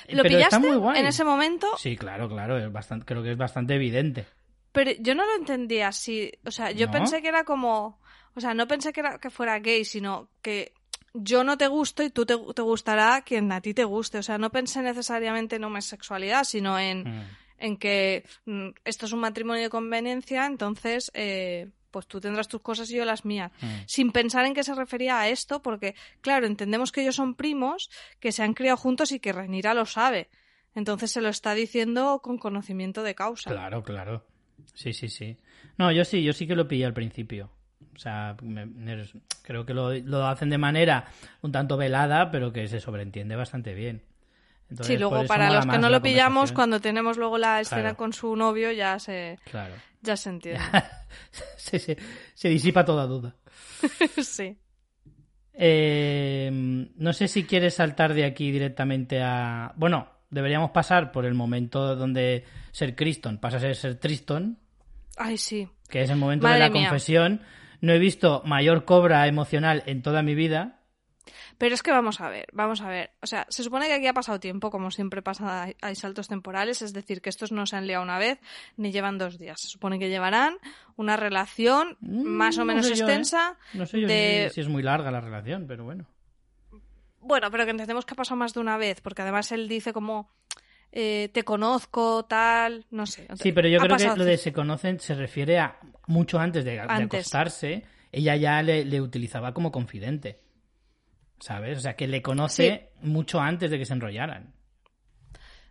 [0.09, 1.01] lo Pero está pillaste muy guay.
[1.01, 2.59] en ese momento Sí, claro, claro.
[2.59, 4.27] Es bastante, creo que es bastante evidente.
[4.75, 6.31] Pero yo no lo entendía así.
[6.45, 6.93] O sea, yo ¿No?
[6.93, 7.99] pensé que era como.
[8.35, 10.75] O sea, no pensé que, era, que fuera gay, sino que
[11.15, 14.19] yo no te gusto y tú te, te gustará quien a ti te guste.
[14.19, 17.23] O sea, no pensé necesariamente en homosexualidad, sino en, Mm.
[17.59, 21.11] en que mm, esto es un matrimonio de conveniencia, entonces.
[21.15, 23.53] eh, pues tú tendrás tus cosas y yo las mías.
[23.61, 23.67] Mm.
[23.87, 27.89] Sin pensar en qué se refería a esto, porque, claro, entendemos que ellos son primos,
[28.19, 30.29] que se han criado juntos y que Renira lo sabe.
[30.75, 33.49] Entonces se lo está diciendo con conocimiento de causa.
[33.49, 34.27] Claro, claro.
[34.75, 35.37] Sí, sí, sí.
[35.79, 37.51] No, yo sí, yo sí que lo pillé al principio.
[37.95, 39.05] O sea, me- me-
[39.43, 41.05] creo que lo, lo hacen de manera
[41.43, 44.03] un tanto velada, pero que se sobreentiende bastante bien.
[44.71, 47.97] Entonces, Sí, luego para los que no lo pillamos, cuando tenemos luego la escena Claro.
[47.97, 49.75] con su novio, ya se, Claro.
[50.03, 50.61] ya se entiende.
[51.57, 51.99] se, se-
[52.35, 53.37] se disipa toda duda.
[54.23, 54.57] sí.
[55.53, 56.51] Eh,
[56.97, 59.73] no sé si quieres saltar de aquí directamente a...
[59.77, 64.59] Bueno, deberíamos pasar por el momento donde Ser Criston pasa a ser Ser Triston,
[65.17, 65.69] Ay, sí.
[65.89, 66.89] que es el momento de la mía.
[66.89, 67.41] confesión.
[67.81, 70.81] No he visto mayor cobra emocional en toda mi vida.
[71.59, 73.11] Pero es que vamos a ver, vamos a ver.
[73.23, 76.27] O sea, se supone que aquí ha pasado tiempo, como siempre pasa, hay, hay saltos
[76.29, 78.41] temporales, es decir, que estos no se han liado una vez
[78.77, 79.57] ni llevan dos días.
[79.61, 80.57] Se supone que llevarán
[80.97, 83.09] una relación Mm, más o no menos sé yo, ¿eh?
[83.09, 83.57] extensa.
[83.75, 86.07] No sé yo de- si es muy larga la relación, pero bueno.
[87.21, 89.93] Bueno, pero que entendemos que ha pasado más de una vez, porque además él dice
[89.93, 90.29] como
[90.97, 93.27] eh, te conozco, tal, no sé.
[93.35, 95.77] Sí, pero yo creo que lo de se conocen se refiere a
[96.07, 97.21] mucho antes de, de Antes.
[97.21, 97.83] acostarse.
[98.13, 100.39] Ella ya le, le utilizaba como confidente.
[101.41, 101.79] ¿Sabes?
[101.79, 104.55] O sea, que le conoce mucho antes de que se enrollaran.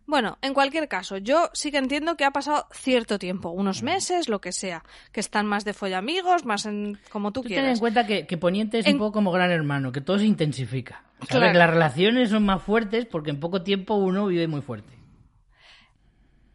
[0.05, 3.85] Bueno, en cualquier caso, yo sí que entiendo que ha pasado cierto tiempo, unos Mm.
[3.85, 4.83] meses, lo que sea,
[5.13, 7.79] que están más de follamigos, más en como tú Tú ten en quieras.
[7.79, 11.05] cuenta que, que Poniente es En- un poco como gran hermano, que todo se intensifica.
[11.29, 11.53] Claro.
[11.53, 14.93] Que las relaciones son más fuertes porque en poco tiempo uno vive muy fuerte.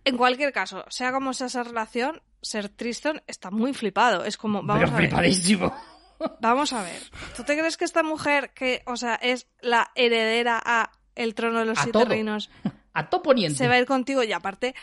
[0.08, 4.24] En cualquier caso, sea como sea esa relación, ser Tristan está muy flipado.
[4.24, 5.74] Es como, vamos pero a ver, flipadísimo.
[6.40, 7.00] vamos a ver.
[7.36, 11.58] ¿Tú te crees que esta mujer, que, o sea, es la heredera a el trono
[11.60, 12.04] de los A siete todo.
[12.08, 12.50] reinos,
[12.94, 13.56] A todo Poniente.
[13.58, 14.22] se va a ir contigo?
[14.24, 14.74] Y aparte,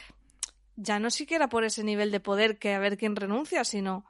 [0.76, 4.06] ya no siquiera por ese nivel de poder que a ver quién renuncia, sino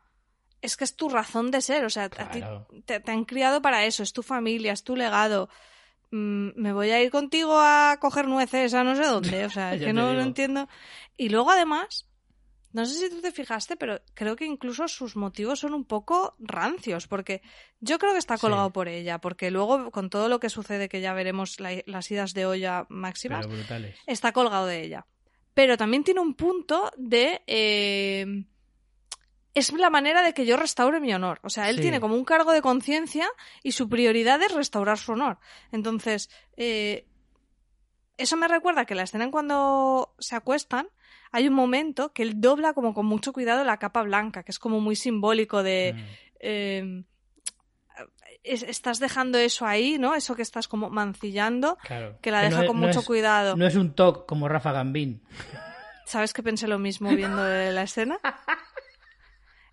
[0.62, 1.86] es que es tu razón de ser.
[1.86, 2.68] O sea, a ti Claro.
[2.86, 5.50] te, te han criado para eso, es tu familia, es tu legado.
[6.12, 9.74] Mm, me voy a ir contigo a coger nueces a no sé dónde, o sea,
[9.76, 10.68] es que no lo entiendo.
[11.18, 12.08] Y luego además
[12.74, 16.36] no sé si tú te fijaste, pero creo que incluso sus motivos son un poco
[16.40, 17.42] rancios, porque
[17.80, 18.74] yo creo que está colgado Sí.
[18.74, 22.34] por ella, porque luego con todo lo que sucede, que ya veremos la- las idas
[22.34, 23.48] de olla máximas,
[24.08, 25.06] está colgado de ella.
[25.54, 27.42] Pero también tiene un punto de...
[27.48, 28.44] eh,
[29.56, 31.40] es la manera de que yo restaure mi honor.
[31.42, 31.82] O sea, él Sí.
[31.84, 33.28] tiene como un cargo de conciencia
[33.64, 35.40] y su prioridad es restaurar su honor.
[35.72, 37.08] Entonces, eh,
[38.18, 40.88] eso me recuerda que la escena en cuando se acuestan,
[41.32, 44.60] hay un momento que él dobla como con mucho cuidado la capa blanca, que es
[44.60, 45.94] como muy simbólico de...
[45.96, 46.00] Mm.
[46.40, 47.04] eh,
[48.44, 50.14] es- estás dejando eso ahí, ¿no?
[50.16, 52.20] Eso que estás como mancillando, Claro.
[52.22, 53.56] que la Que deja no- con no mucho es- cuidado.
[53.56, 55.24] No es un talk como Rafa Gambín.
[56.06, 58.20] ¿Sabes que pensé lo mismo viendo la escena?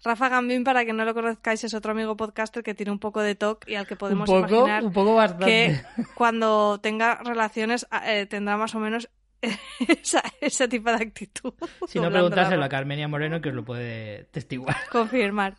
[0.04, 3.20] Rafa Gambín, para que no lo conozcáis, es otro amigo podcaster que tiene un poco
[3.20, 5.44] de TOC y al que podemos un poco, imaginar un poco bastante.
[5.46, 9.08] que cuando tenga relaciones eh, tendrá más o menos
[9.88, 11.52] esa, ese tipo de actitud.
[11.88, 12.68] Si no, preguntárselo a.
[12.68, 14.76] Carmenia Moreno que os lo puede testiguar.
[14.90, 15.54] Confirmar.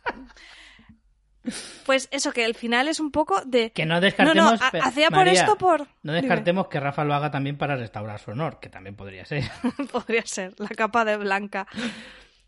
[1.84, 3.70] Pues eso, que el final es un poco de...
[3.72, 4.58] Que no descartemos...
[4.58, 5.80] no, ha- pe- hacía por María, esto por...
[6.02, 6.22] No Dime.
[6.22, 9.44] descartemos que Rafa lo haga también para restaurar su honor, que también podría ser.
[9.92, 11.66] Podría ser, la capa de blanca.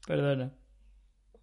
[0.07, 0.51] Perdona.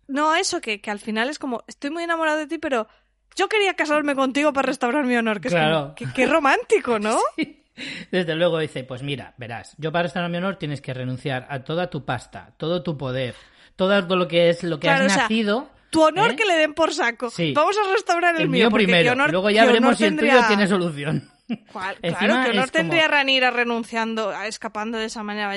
[0.08, 2.88] No, eso, que, que al final es como, estoy muy enamorado de ti, pero
[3.36, 5.42] yo quería casarme contigo para restaurar mi honor.
[5.42, 5.82] Que es Claro.
[5.82, 7.18] como, que- qué romántico, ¿no?
[8.12, 11.64] Desde luego dice, pues mira, verás, yo para restaurar mi honor tienes que renunciar a
[11.64, 13.34] toda tu pasta, todo tu poder,
[13.76, 15.70] todo lo que es lo que Claro, has o sea, nacido.
[15.90, 16.36] Tu honor ¿eh?
[16.36, 17.30] que le den por saco.
[17.32, 17.54] Sí.
[17.56, 18.70] Vamos a restaurar el, El mío.
[18.70, 21.30] mío primero, honor- luego ya veremos si el tendría- tuyo tiene solución.
[21.72, 21.96] ¿Cuál?
[22.02, 25.50] Claro, qué honor es como- tendría Ranira renunciando, a- escapando de esa manera,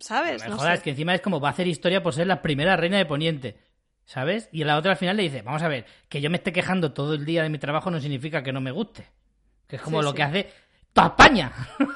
[0.00, 0.42] ¿sabes?
[0.44, 0.84] Me No jodas, sé.
[0.84, 3.58] que encima es como va a hacer historia por ser la primera reina de Poniente.
[4.08, 4.48] ¿Sabes?
[4.52, 6.92] Y la otra al final le dice, vamos a ver, que yo me esté quejando
[6.94, 9.06] todo el día de mi trabajo no significa que no me guste.
[9.66, 10.16] Que es como Sí, lo sí.
[10.16, 10.50] que hace
[10.94, 11.52] toda España.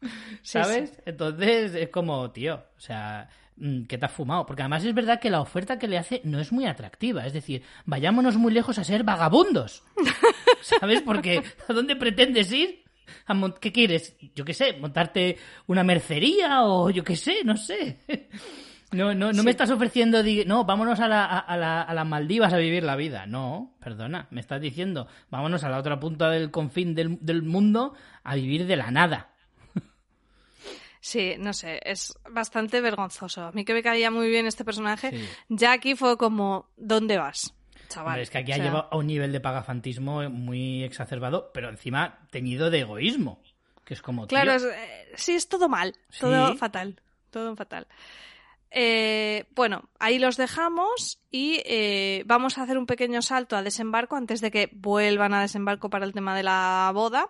[0.00, 1.00] Sí, ¿Sabes?
[1.06, 4.44] Entonces es como, tío, o sea, mm, que te has fumado.
[4.46, 7.24] Porque además es verdad que la oferta que le hace no es muy atractiva.
[7.24, 9.84] Es decir, vayámonos muy lejos a ser vagabundos.
[10.60, 11.02] ¿Sabes?
[11.02, 12.82] Porque ¿a dónde pretendes ir?
[13.26, 14.16] ¿A ¿Qué quieres?
[14.34, 17.98] Yo qué sé, montarte una mercería o yo qué sé, no sé.
[18.92, 22.06] No, no, no me estás ofreciendo, no, vámonos a, la- a, a la- a las
[22.06, 23.26] Maldivas a vivir la vida.
[23.26, 27.94] No, perdona, me estás diciendo, vámonos a la otra punta del confín del, del mundo
[28.22, 29.28] a vivir de la nada.
[31.00, 33.42] Sí, no sé, es bastante vergonzoso.
[33.46, 35.28] A mí que me caía muy bien este personaje, Sí.
[35.48, 37.54] ya aquí fue como, ¿dónde vas?
[37.88, 38.08] Chaval.
[38.12, 41.68] Hombre, es que aquí O ha llevado a un nivel de pagafantismo muy exacerbado, pero
[41.70, 43.42] encima teñido de egoísmo.
[43.84, 46.58] Que es como, tío, Claro, es- eh, sí, es todo mal, todo Sí.
[46.58, 47.00] fatal,
[47.30, 47.88] todo fatal.
[48.74, 54.16] Eh, bueno, ahí los dejamos y eh, vamos a hacer un pequeño salto a desembarco
[54.16, 57.28] antes de que vuelvan a desembarco para el tema de la boda.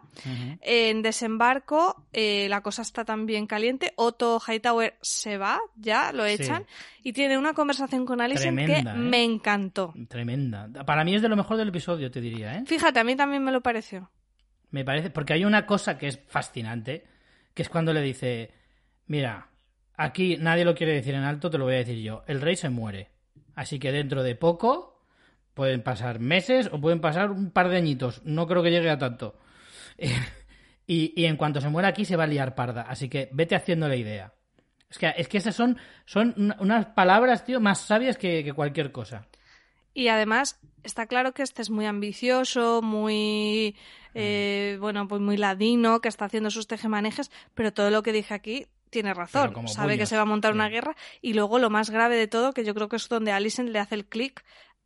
[0.60, 3.92] En desembarco eh, la cosa está también caliente.
[3.96, 6.34] Otto Hightower se va, ya lo Sí.
[6.34, 6.64] echan
[7.02, 9.92] y tiene una conversación con Alison que me encantó.
[10.08, 10.68] Tremenda.
[10.86, 12.62] Para mí es de lo mejor del episodio, te diría, ¿eh?
[12.66, 14.10] Fíjate, a mí también me lo pareció.
[14.70, 17.04] Me parece, porque hay una cosa que es fascinante,
[17.52, 18.52] que es cuando le dice,
[19.06, 19.48] mira,
[19.96, 22.56] aquí nadie lo quiere decir en alto, te lo voy a decir yo, el rey
[22.56, 23.10] se muere.
[23.54, 25.02] Así que dentro de poco
[25.54, 28.98] pueden pasar meses o pueden pasar un par de añitos, no creo que llegue a
[28.98, 29.36] tanto.
[30.86, 33.54] y, y en cuanto se muera aquí se va a liar parda, así que vete
[33.54, 34.32] haciendo la idea.
[34.90, 38.52] Es que, es que esas son, son una- unas palabras, tío, más sabias que, que
[38.52, 39.26] cualquier cosa.
[39.94, 43.76] Y además, está claro que este es muy ambicioso, muy,
[44.14, 44.18] Mm.
[44.18, 48.34] eh, bueno, pues muy ladino, que está haciendo sus tejemanejes, pero todo lo que dije
[48.34, 49.66] aquí tiene razón.
[49.66, 50.94] Sabe que se va a montar una guerra.
[51.22, 53.78] Y luego lo más grave de todo, que yo creo que es donde Alison le
[53.80, 54.44] hace el clic.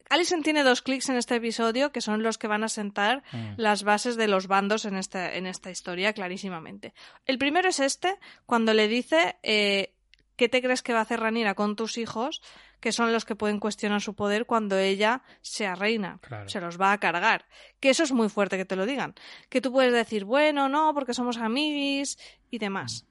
[0.09, 3.55] Alison tiene dos clics en este episodio que son los que van a sentar Mm.
[3.57, 6.95] las bases de los bandos en esta, en esta historia clarísimamente.
[7.27, 8.16] El primero es este,
[8.47, 9.92] cuando le dice eh,
[10.37, 12.40] ¿qué te crees que va a hacer Ranira con tus hijos?
[12.79, 16.19] que son los que pueden cuestionar su poder cuando ella sea reina.
[16.21, 16.47] Claro.
[16.49, 17.47] Se los va a cargar.
[17.81, 19.14] Que eso es muy fuerte que te lo digan.
[19.49, 22.19] Que tú puedes decir, bueno, no, porque somos amiguis
[22.51, 23.06] y demás.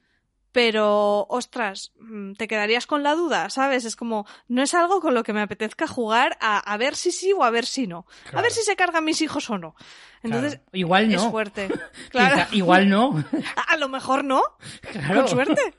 [0.56, 3.84] Pero, ostras, mm, te quedarías con la duda, ¿sabes?
[3.84, 7.12] Es como, no es algo con lo que me apetezca jugar a, a ver si
[7.12, 8.06] sí o a ver si no.
[8.32, 9.76] A ver si se cargan mis hijos o no.
[10.24, 10.70] Entonces, Claro.
[10.72, 11.16] igual no.
[11.26, 11.68] es fuerte.
[12.10, 12.48] Claro.
[12.54, 13.22] Igual no.
[13.58, 14.42] A, a lo mejor no.
[14.94, 15.16] Claro.
[15.24, 15.74] Con suerte.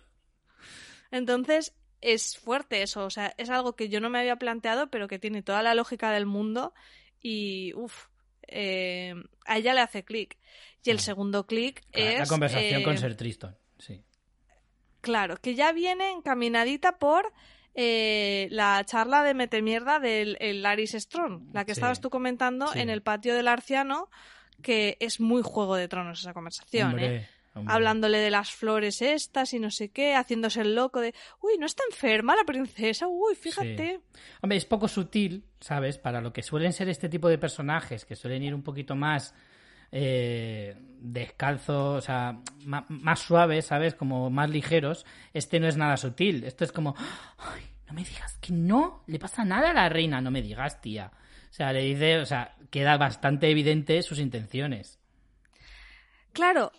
[1.11, 3.07] Entonces, es fuerte eso.
[3.07, 5.75] O sea, es algo que yo no me había planteado, pero que tiene toda la
[5.75, 6.75] lógica del mundo.
[7.23, 8.09] Y, uff,
[8.47, 10.37] a ella le hace clic.
[10.85, 12.19] Y el segundo clic Claro, es.
[12.19, 13.57] La conversación eh, con Ser Triston.
[13.79, 14.05] Sí.
[15.07, 17.33] Claro, que ya viene encaminadita por
[17.77, 22.67] eh, la charla de metemierda del el Laris Strong, la que Sí, estabas tú comentando
[22.73, 22.81] sí.
[22.81, 24.11] en el patio del Arciano,
[24.63, 26.99] que es muy Juego de Tronos esa conversación.
[26.99, 27.29] ¿eh?
[27.55, 27.73] Hombre.
[27.73, 31.65] hablándole de las flores estas y no sé qué, haciéndose el loco de, uy, no
[31.67, 34.01] está enferma la princesa, uy, fíjate.
[34.03, 34.21] Sí.
[34.43, 35.97] Hombre, es poco sutil, ¿sabes?
[35.99, 39.33] Para lo que suelen ser este tipo de personajes, que suelen ir un poquito más
[39.93, 43.95] eh, descalzos, o sea, más suaves, ¿sabes?
[43.95, 45.07] Como más ligeros.
[45.33, 46.45] Este no es nada sutil.
[46.45, 46.95] Esto es como,
[47.39, 50.81] ay, no me digas que no, le pasa nada a la reina, no me digas,
[50.81, 51.11] tía.
[51.51, 54.99] O sea, le dice, o sea, queda bastante evidente sus intenciones.
[56.33, 56.73] Claro,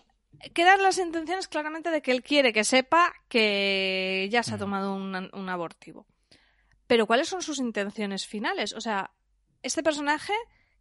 [0.54, 4.60] quedan las intenciones claramente de que él quiere que sepa que ya se ha Mm.
[4.60, 6.06] tomado un, un abortivo.
[6.86, 8.74] Pero ¿cuáles son sus intenciones finales?
[8.74, 9.12] O sea,
[9.64, 10.34] este personaje,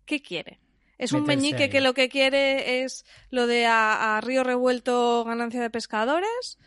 [0.04, 0.60] ¿qué quiere?
[0.98, 5.60] ¿Es un meñique que lo que quiere es lo de a, a río revuelto ganancia
[5.60, 6.58] de pescadores?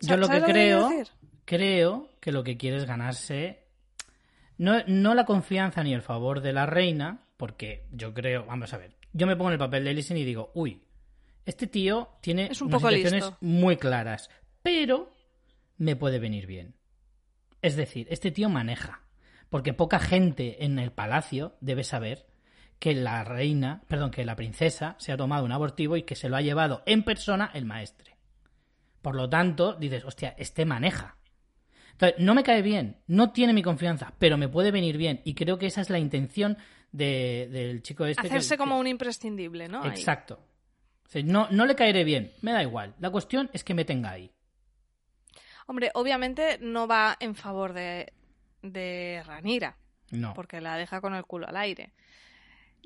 [0.00, 1.08] Yo lo que ¿Sabes quiero creo, decir?
[1.44, 3.64] creo que lo que quiere es ganarse
[4.58, 8.78] no, no la confianza ni el favor de la reina, porque yo creo, vamos a
[8.78, 10.82] ver, yo me pongo en el papel de Ellison y digo, uy,
[11.46, 13.38] este tío tiene Es un unas poco intenciones listo.
[13.40, 14.28] muy claras,
[14.62, 15.10] pero
[15.78, 16.74] me puede venir bien.
[17.62, 19.02] Es decir, este tío maneja,
[19.48, 22.26] porque poca gente en el palacio debe saber
[22.78, 26.28] que la reina, perdón, que la princesa se ha tomado un abortivo y que se
[26.28, 28.16] lo ha llevado en persona el maestre.
[29.02, 31.16] Por lo tanto, dices, hostia, este maneja.
[31.92, 35.20] Entonces, no me cae bien, no tiene mi confianza, pero me puede venir bien.
[35.24, 36.56] Y creo que esa es la intención
[36.92, 38.26] de- del chico este.
[38.26, 39.84] Hacerse que- como un imprescindible, ¿no?
[39.84, 40.40] Exacto.
[41.06, 42.94] O sea, no, no le caeré bien, me da igual.
[43.00, 44.30] La cuestión es que me tenga ahí.
[45.66, 48.12] Hombre, obviamente no va en favor de,
[48.62, 49.76] de Ranira.
[50.10, 50.32] No.
[50.32, 51.92] porque la deja con el culo al aire.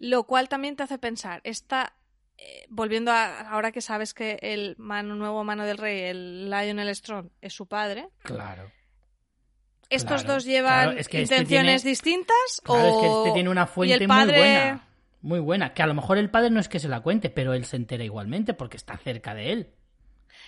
[0.05, 1.95] Lo cual también te hace pensar, esta,
[2.37, 6.93] eh, volviendo a ahora que sabes que el mano, nuevo mano del rey, el Lionel
[6.95, 8.71] Strong, es su padre, Claro.
[9.91, 12.61] ¿estos Claro, dos llevan claro, es que este intenciones tiene- distintas?
[12.65, 13.19] Claro, es que o...
[13.23, 14.33] este tiene una fuente padre...
[14.33, 14.89] muy buena.
[15.21, 15.73] Muy buena.
[15.73, 17.77] Que a lo mejor el padre no es que se la cuente, pero él se
[17.77, 19.71] entera igualmente porque está cerca de él.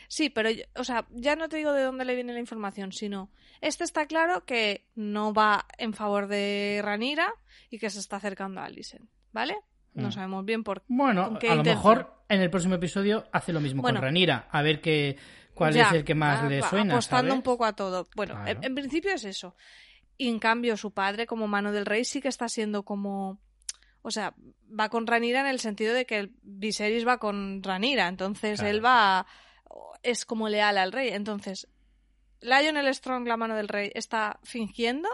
[0.09, 3.31] Sí, pero, o sea, ya no te digo de dónde le viene la información, sino
[3.61, 7.33] este está claro que no va en favor de Ranira
[7.71, 9.59] y que se está acercando a Alicent, ¿vale?
[9.93, 10.13] No Mm.
[10.13, 11.77] sabemos bien por Bueno, ¿Con qué a lo intención?
[11.95, 13.99] mejor en el próximo episodio hace lo mismo Bueno.
[13.99, 14.49] con Ranira.
[14.51, 15.19] A ver qué,
[15.55, 16.95] cuál Ya, es el que más va- le suena.
[16.95, 17.35] Apostando ¿sabes?
[17.35, 18.09] un poco a todo.
[18.17, 18.51] Bueno, Claro.
[18.51, 19.55] en, en principio es eso.
[20.17, 23.39] Y en cambio, su padre, como mano del rey, sí que está siendo como.
[24.03, 24.35] O sea,
[24.79, 28.07] va con Ranira en el sentido de que el Viserys va con Ranira.
[28.09, 28.75] Entonces Claro.
[28.77, 29.27] él va.
[30.03, 31.09] Es como leal al rey.
[31.11, 31.69] Entonces,
[32.41, 35.09] ¿Lionel Strong, la mano del rey, está fingiendo?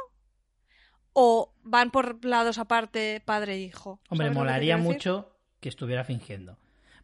[1.22, 4.00] ¿O van por lados aparte padre e hijo?
[4.08, 6.56] Hombre, ¿Sabes lo que te molaría mucho que estuviera fingiendo.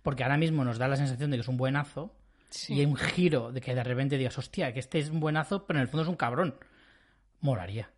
[0.02, 2.14] Porque ahora mismo nos da la sensación de que es un buenazo
[2.48, 2.72] Sí.
[2.74, 5.66] y hay un giro de que de repente digas, hostia, que este es un buenazo,
[5.66, 6.55] pero en el fondo es un cabrón.
[7.42, 7.90] Molaría.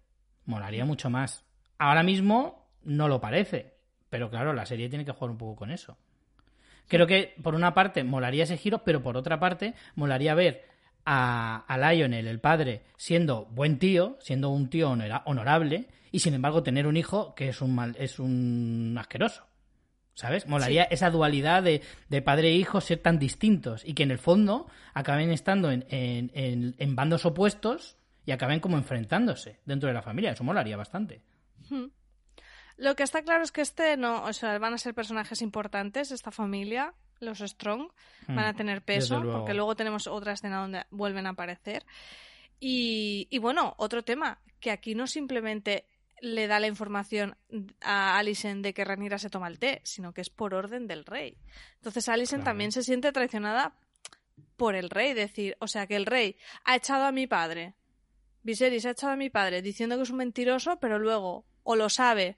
[0.45, 1.45] Molaría mucho más.
[1.79, 3.77] Ahora mismo no lo parece.
[4.11, 5.99] Pero claro, la serie tiene que jugar un poco con eso.
[6.89, 10.67] Creo que por una parte molaría ese giro, pero por otra parte molaría ver
[11.11, 16.35] a, a Lionel, el padre, siendo buen tío, siendo un tío honora- honorable, y sin
[16.35, 19.47] embargo tener un hijo que es un mal, es un asqueroso.
[20.15, 20.47] ¿Sabes?
[20.49, 24.19] Molaría esa dualidad de, de padre e hijo ser tan distintos y que en el
[24.19, 29.95] fondo acaben estando en, en- en- en bandos opuestos y acaben como enfrentándose dentro de
[29.95, 30.33] la familia.
[30.33, 31.23] Eso molaría bastante.
[32.77, 36.11] Lo que está claro es que este no, o sea, van a ser personajes importantes,
[36.11, 37.89] esta familia, los Strong,
[38.29, 39.39] van a Mm, tener peso, luego.
[39.39, 41.85] porque luego tenemos otra escena donde vuelven a aparecer.
[42.61, 45.87] Y, y bueno, otro tema, que aquí no simplemente
[46.21, 47.37] le da la información
[47.81, 51.05] a Alicent de que Ranira se toma el té, sino que es por orden del
[51.05, 51.37] rey.
[51.77, 52.45] Entonces Claro.
[52.45, 53.75] también se siente traicionada
[54.57, 57.75] por el rey, decir, o sea, que el rey ha echado a mi padre,
[58.43, 61.89] Viserys ha echado a mi padre diciendo que es un mentiroso, pero luego o lo
[61.89, 62.37] sabe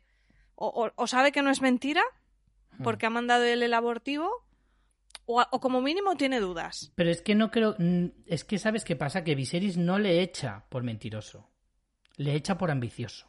[0.56, 2.02] o, o- o sabe que no es mentira
[2.78, 2.82] Hmm.
[2.84, 4.30] porque ha mandado él el abortivo
[5.26, 6.92] o, como mínimo tiene dudas.
[6.94, 7.76] Pero es que no creo.
[7.78, 11.48] mm, Es que sabes qué pasa: que Viserys no le echa por mentiroso.
[12.16, 13.26] Le echa por ambicioso.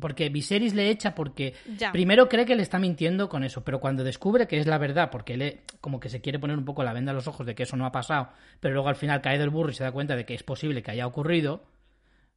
[0.00, 1.54] Porque Viserys le echa porque.
[1.78, 1.92] Ya.
[1.92, 5.10] Primero cree que le está mintiendo con eso, pero cuando descubre que es la verdad,
[5.10, 7.54] porque él como que se quiere poner un poco la venda a los ojos de
[7.54, 8.28] que eso no ha pasado,
[8.60, 10.82] pero luego al final cae del burro y se da cuenta de que es posible
[10.82, 11.64] que haya ocurrido,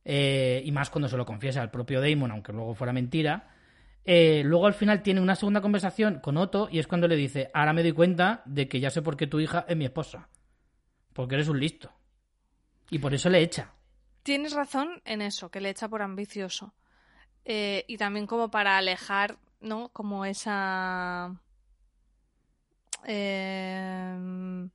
[0.05, 3.50] eh, y más cuando se lo confiesa al propio Daemon, aunque luego fuera mentira,
[4.05, 7.49] eh, luego al final tiene una segunda conversación con Otto y es cuando le dice,
[7.53, 10.29] ahora me doy cuenta de que ya sé por qué tu hija es mi esposa,
[11.13, 11.91] porque eres un listo.
[12.89, 13.73] Y por eso le echa.
[14.23, 16.73] Tienes razón en eso, que le echa por ambicioso.
[17.45, 19.89] Eh, y también como para alejar, ¿no?
[19.89, 21.35] Como esa...
[23.05, 24.67] eh,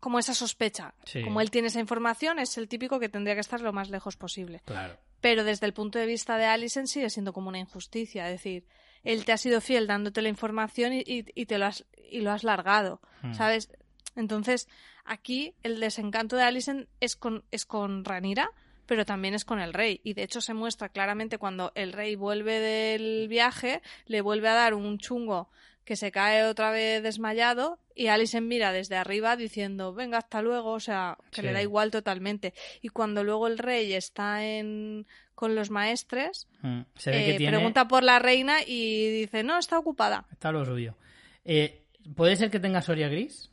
[0.00, 0.94] como esa sospecha.
[1.04, 1.22] Sí.
[1.22, 4.16] Como él tiene esa información, es el típico que tendría que estar lo más lejos
[4.16, 4.62] posible.
[4.64, 4.96] Claro.
[5.20, 8.26] Pero desde el punto de vista de Alicent sigue siendo como una injusticia.
[8.30, 8.64] Es decir,
[9.04, 12.20] él te ha sido fiel dándote la información y, y- y te lo has, y
[12.20, 13.34] lo has largado, Hmm.
[13.34, 13.70] ¿sabes?
[14.16, 14.68] Entonces,
[15.04, 18.50] aquí el desencanto de Alicent es con, es con Ranira,
[18.86, 20.00] pero también es con el rey.
[20.04, 24.54] Y de hecho se muestra claramente cuando el rey vuelve del viaje, le vuelve a
[24.54, 25.50] dar un chungo
[25.84, 30.70] que se cae otra vez desmayado y Alicent mira desde arriba diciendo, venga, hasta luego,
[30.72, 32.54] o sea, que le da igual totalmente.
[32.80, 36.80] Y cuando luego el rey está en con los maestres, Mm.
[36.96, 37.56] Se ve eh, que tiene...
[37.56, 40.26] pregunta por la reina y dice, no, está ocupada.
[40.32, 40.96] Está lo suyo.
[41.44, 41.84] Eh,
[42.16, 43.50] ¿Puede ser que tenga Soria Gris?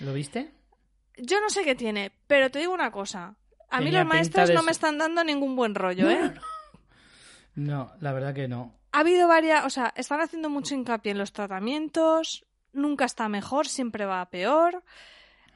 [0.00, 0.50] ¿Lo viste?
[1.16, 3.36] Yo no sé qué tiene, pero te digo una cosa.
[3.70, 6.32] A mí los maestros de no me están dando ningún buen rollo, ¿eh?
[7.54, 8.78] No, la verdad que no.
[8.92, 12.46] Ha habido varias, o sea, están haciendo mucho hincapié en los tratamientos,
[12.78, 14.82] nunca está mejor, siempre va a peor.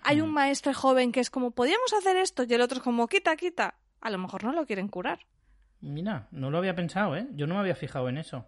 [0.02, 0.24] Hay Mm.
[0.24, 3.36] un maestre joven que es como, podíamos hacer esto, y el otro es como, quita,
[3.36, 3.74] quita.
[4.00, 5.20] A lo mejor no lo quieren curar.
[5.80, 7.26] Mira, no lo había pensado, ¿eh?
[7.32, 8.46] Yo no me había fijado en eso.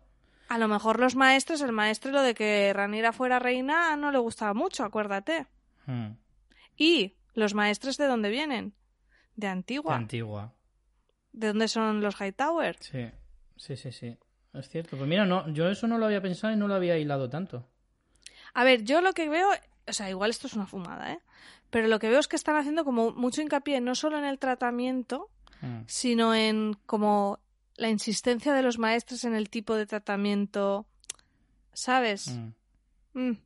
[0.49, 4.19] A lo mejor los maestres, el maestro lo de que Ranira fuera reina no le
[4.19, 5.47] gustaba mucho, acuérdate.
[5.87, 6.11] Mm.
[6.77, 8.75] Y los maestres de dónde vienen?
[9.37, 9.97] De De Antigua.
[9.97, 10.53] antigua.
[11.33, 12.77] ¿De dónde son los Hightower?
[12.81, 13.11] Sí,
[13.57, 14.17] sí, sí, sí.
[14.53, 14.97] Es cierto.
[14.97, 17.69] Pues mira, no, yo eso no lo había pensado y no lo había hilado tanto.
[18.55, 19.49] A ver, yo lo que veo,
[19.87, 21.19] o sea, igual esto es una fumada, ¿eh?
[21.71, 24.39] Pero lo que veo es que están haciendo como mucho hincapié no solo en el
[24.39, 25.29] tratamiento,
[25.61, 25.83] Mm.
[25.87, 27.39] sino en como
[27.77, 30.87] la insistencia de los maestros en el tipo de tratamiento,
[31.73, 32.29] ¿sabes?
[33.15, 33.21] Mm.
[33.31, 33.39] Mm.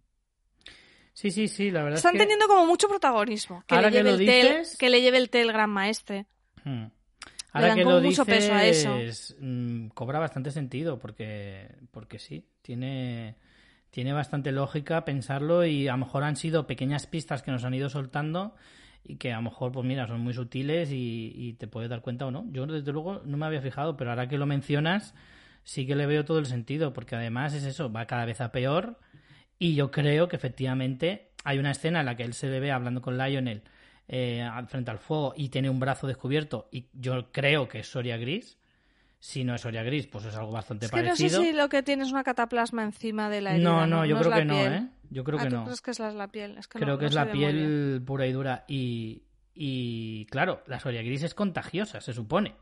[1.13, 2.25] Sí, sí, sí, la verdad Están es que...
[2.25, 3.65] teniendo como mucho protagonismo.
[3.67, 5.71] Que, Ahora le que lleve lo el dices- que le lleve el té el gran
[5.71, 6.27] maestre.
[6.65, 6.85] Mm.
[6.85, 6.91] Le
[7.53, 9.95] Ahora dan que como lo mucho dices, peso a eso.
[9.95, 13.37] cobra bastante sentido porque, porque sí, tiene,
[13.91, 17.74] tiene bastante lógica pensarlo y a lo mejor han sido pequeñas pistas que nos han
[17.74, 18.55] ido soltando
[19.05, 22.03] y que a lo mejor, pues mira, son muy sutiles y, y te puedes dar
[22.03, 22.45] cuenta o no.
[22.51, 25.14] Yo desde luego no me había fijado, pero ahora que lo mencionas
[25.68, 28.53] sí que le veo todo el sentido porque además es eso, va cada vez a
[28.53, 28.99] peor
[29.59, 32.72] y yo creo que efectivamente hay una escena en la que él se le ve
[32.72, 33.62] hablando con Lionel
[34.09, 38.16] eh, frente al fuego y tiene un brazo descubierto y yo creo que es Soria
[38.16, 38.59] Gris.
[39.21, 41.43] Si no es Soria Gris, pues es algo bastante Es que no sé parecido.
[41.43, 43.69] si lo que tiene es una cataplasma encima de la herida.
[43.69, 44.55] no, no, yo creo que no.
[44.57, 44.89] ¿eh?
[45.11, 45.64] Yo creo Ah, que ¿tú no.
[45.64, 46.57] crees que es la, la piel?
[46.59, 48.64] Es que Creo no- que es la piel pura y dura.
[48.69, 52.55] Y, y claro, la Soria Gris es contagiosa, se supone.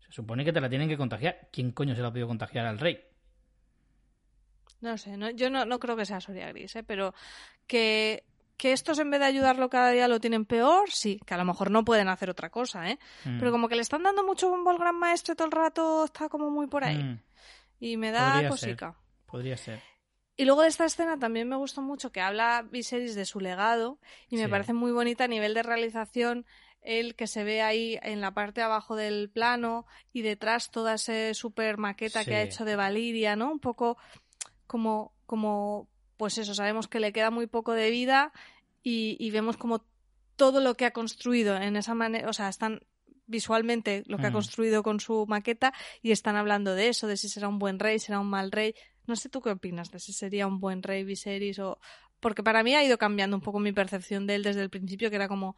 [0.00, 1.48] Se supone que te la tienen que contagiar.
[1.52, 2.98] ¿Quién coño se la ha podido contagiar al rey?
[4.80, 6.82] No sé, no, yo no, no creo que sea Soria Gris, ¿eh?
[6.82, 7.14] pero
[7.68, 8.24] que,
[8.62, 11.44] que estos en vez de ayudarlo cada día lo tienen peor, sí, que a lo
[11.44, 12.98] mejor no pueden hacer otra cosa, ¿eh?
[13.24, 13.40] Mm.
[13.40, 16.28] Pero como que le están dando mucho bombo al gran maestro todo el rato, está
[16.28, 17.02] como muy por ahí.
[17.02, 17.20] Mm,
[17.80, 18.94] Y me da Podría cosica.
[19.26, 19.82] podría ser.
[20.36, 23.98] Y luego de esta escena también me gustó mucho que habla Viserys de su legado
[24.28, 24.48] y me Sí.
[24.50, 26.46] parece muy bonita a nivel de realización
[26.82, 30.94] el que se ve ahí en la parte de abajo del plano y detrás toda
[30.94, 33.50] esa super maqueta que ha hecho de Valiria, ¿no?
[33.50, 33.96] Un poco
[34.68, 35.88] como, como,
[36.22, 38.32] pues eso, sabemos que le queda muy poco de vida
[38.80, 39.84] y, y vemos como
[40.36, 42.82] todo lo que ha construido en esa manera, o sea, están
[43.26, 44.34] visualmente lo que ha Mm.
[44.34, 47.98] construido con su maqueta y están hablando de eso, de si será un buen rey,
[47.98, 48.76] será un mal rey.
[49.08, 51.80] No sé tú qué opinas de si sería un buen rey Viserys o...
[52.20, 55.10] Porque para mí ha ido cambiando un poco mi percepción de él desde el principio,
[55.10, 55.56] que era como...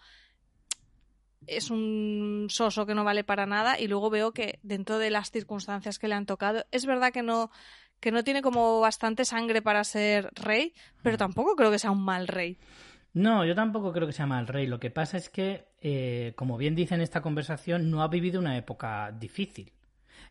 [1.46, 5.30] Es un soso que no vale para nada y luego veo que dentro de las
[5.30, 7.50] circunstancias que le han tocado, es verdad que no
[8.04, 12.04] que no tiene como bastante sangre para ser rey, pero tampoco creo que sea un
[12.04, 12.58] mal rey.
[13.14, 14.66] No, yo tampoco creo que sea mal rey.
[14.66, 18.40] Lo que pasa es que, eh, como bien dice en esta conversación, no ha vivido
[18.40, 19.72] una época difícil.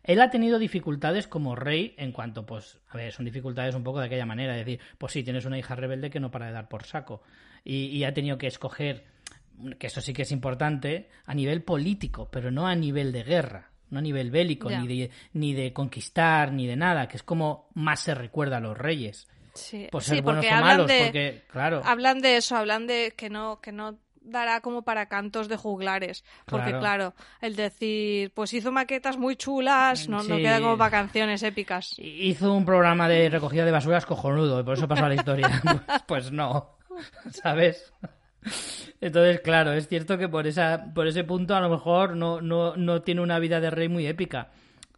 [0.04, 3.98] Él ha tenido dificultades como rey en cuanto, pues, a ver, son dificultades un poco
[3.98, 6.52] de aquella manera, es decir, pues sí, tienes una hija rebelde que no para de
[6.52, 7.22] dar por saco.
[7.64, 9.04] Y, y ha tenido que escoger,
[9.80, 13.72] que eso sí que es importante, a nivel político, pero no a nivel de guerra,
[13.94, 14.80] no a nivel bélico, Ya.
[14.80, 18.60] ni de, ni de conquistar, ni de nada, que es como más se recuerda a
[18.60, 19.26] los reyes.
[19.54, 21.80] Sí, Por sí, ser buenos porque o malos, de, porque, claro.
[21.84, 26.24] hablan de eso, hablan de que no, que no dará como para cantos de juglares.
[26.46, 26.80] Porque Claro.
[26.80, 30.42] claro, el decir, pues hizo maquetas muy chulas, no, no Sí.
[30.42, 31.94] queda como para canciones épicas.
[31.98, 35.48] Hizo un programa de recogida de basuras cojonudo y por eso pasó a la historia.
[35.62, 36.76] Pues, pues no,
[37.30, 37.92] ¿sabes?
[39.00, 42.76] Entonces, claro, es cierto que por, esa, por ese punto a lo mejor no, no,
[42.76, 44.50] no tiene una vida de rey muy épica.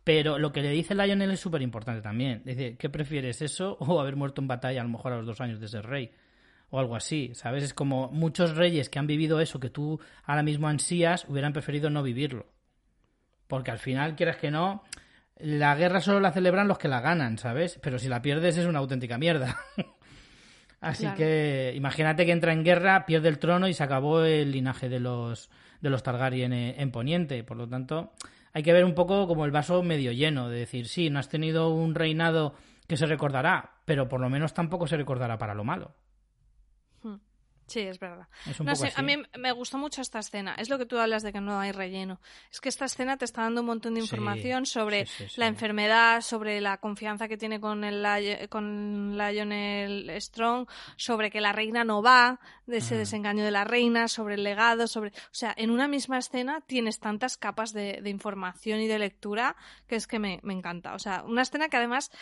[0.05, 2.43] Pero lo que le dice Lionel es súper importante también.
[2.45, 5.41] Dice, ¿qué prefieres eso o haber muerto en batalla a lo mejor a los dos
[5.41, 6.13] años de ser rey?
[6.71, 7.65] O algo así, ¿sabes?
[7.65, 11.91] Es como muchos reyes que han vivido eso que tú ahora mismo ansías hubieran preferido
[11.91, 12.47] no vivirlo.
[13.49, 14.85] Porque al final, quieras que no,
[15.39, 17.79] la guerra solo la celebran los que la ganan, ¿sabes?
[17.83, 19.57] Pero si la pierdes es una auténtica mierda.
[20.81, 21.17] Así Claro.
[21.17, 25.01] que imagínate que entra en guerra, pierde el trono y se acabó el linaje de
[25.01, 25.51] los,
[25.81, 27.43] de los Targaryen en, en Poniente.
[27.45, 28.13] Por lo tanto,
[28.53, 31.29] hay que ver un poco como el vaso medio lleno, de decir, sí, no has
[31.29, 32.55] tenido un reinado
[32.87, 35.95] que se recordará, pero por lo menos tampoco se recordará para lo malo.
[37.67, 38.29] Sí, es verdad.
[38.49, 40.55] Es No sé, a mí me gustó mucho esta escena.
[40.57, 42.21] Es lo que tú hablas de que no hay relleno.
[42.53, 45.29] Es que esta escena te está dando un montón de Sí, información sobre sí, sí,
[45.31, 45.41] sí.
[45.41, 48.07] la enfermedad, sobre la confianza que tiene con el
[48.49, 52.99] con Lionel Strong, sobre que la reina no va, de ese Ajá.
[53.01, 57.01] desengaño de la reina, sobre el legado, sobre, o sea, en una misma escena tienes
[57.01, 59.57] tantas capas de, de información y de lectura
[59.89, 60.95] que es que me, me encanta.
[60.95, 62.13] O sea, una escena que además,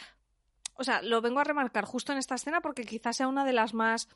[0.74, 3.52] o sea, lo vengo a remarcar justo en esta escena porque quizás sea una de
[3.52, 4.08] las más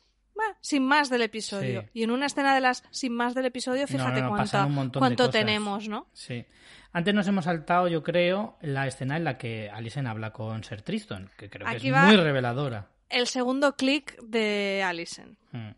[0.61, 1.81] sin más del episodio.
[1.81, 1.87] Sí.
[1.93, 4.35] Y en una escena de las sin más del episodio, fíjate no,
[4.93, 6.07] cuánto tenemos, ¿no?
[6.13, 6.45] Sí.
[6.91, 10.81] Antes nos hemos saltado, yo creo, la escena en la que Alicent habla con Ser
[10.81, 12.87] Tristan, que creo que es va- muy reveladora.
[13.09, 15.37] El segundo clic de Alison.
[15.51, 15.69] Mm.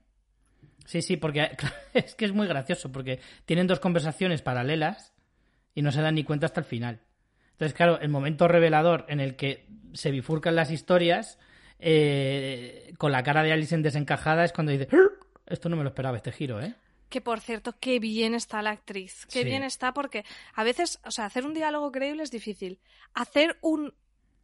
[0.86, 1.52] Sí, sí, porque
[1.94, 5.14] es que es muy gracioso, porque tienen dos conversaciones paralelas
[5.76, 7.02] y no se dan ni cuenta hasta el final.
[7.52, 11.38] Entonces, claro, el momento revelador en el que se bifurcan las historias,
[11.82, 14.88] eh, con la cara de Alison desencajada, es cuando dice,
[15.48, 16.76] esto no me lo esperaba, este giro, ¿eh?
[17.10, 19.26] Que por cierto, qué bien está la actriz.
[19.26, 19.44] Qué Sí.
[19.46, 20.24] bien está porque
[20.54, 22.80] a veces, o sea, hacer un diálogo creíble es difícil.
[23.14, 23.94] Hacer un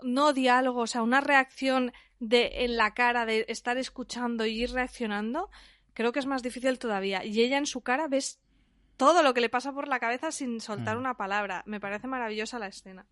[0.01, 4.71] no diálogo, o sea, una reacción de en la cara de estar escuchando y ir
[4.71, 5.49] reaccionando,
[5.93, 7.23] creo que es más difícil todavía.
[7.23, 8.39] Y ella en su cara ves
[8.97, 10.99] todo lo que le pasa por la cabeza sin soltar Mm.
[10.99, 11.63] una palabra.
[11.67, 13.05] Me parece maravillosa la escena.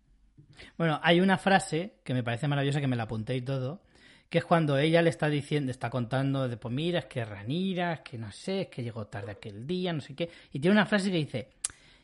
[0.76, 3.80] Bueno, hay una frase que me parece maravillosa, que me la apunté y todo,
[4.28, 8.00] que es cuando ella le está diciendo, está contando de, pues es que Ranira, es
[8.00, 10.86] que no sé, es que llegó tarde aquel día, no sé qué, y tiene una
[10.86, 11.48] frase que dice,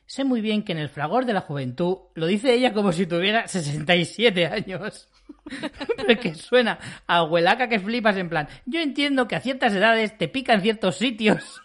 [0.06, 3.06] sé muy bien que en el fragor de la juventud, lo dice ella como si
[3.06, 5.08] tuviera 67 años.
[5.96, 9.72] Pero es que suena a abuelaca que flipas en plan, yo entiendo que a ciertas
[9.72, 11.60] edades te pican ciertos sitios.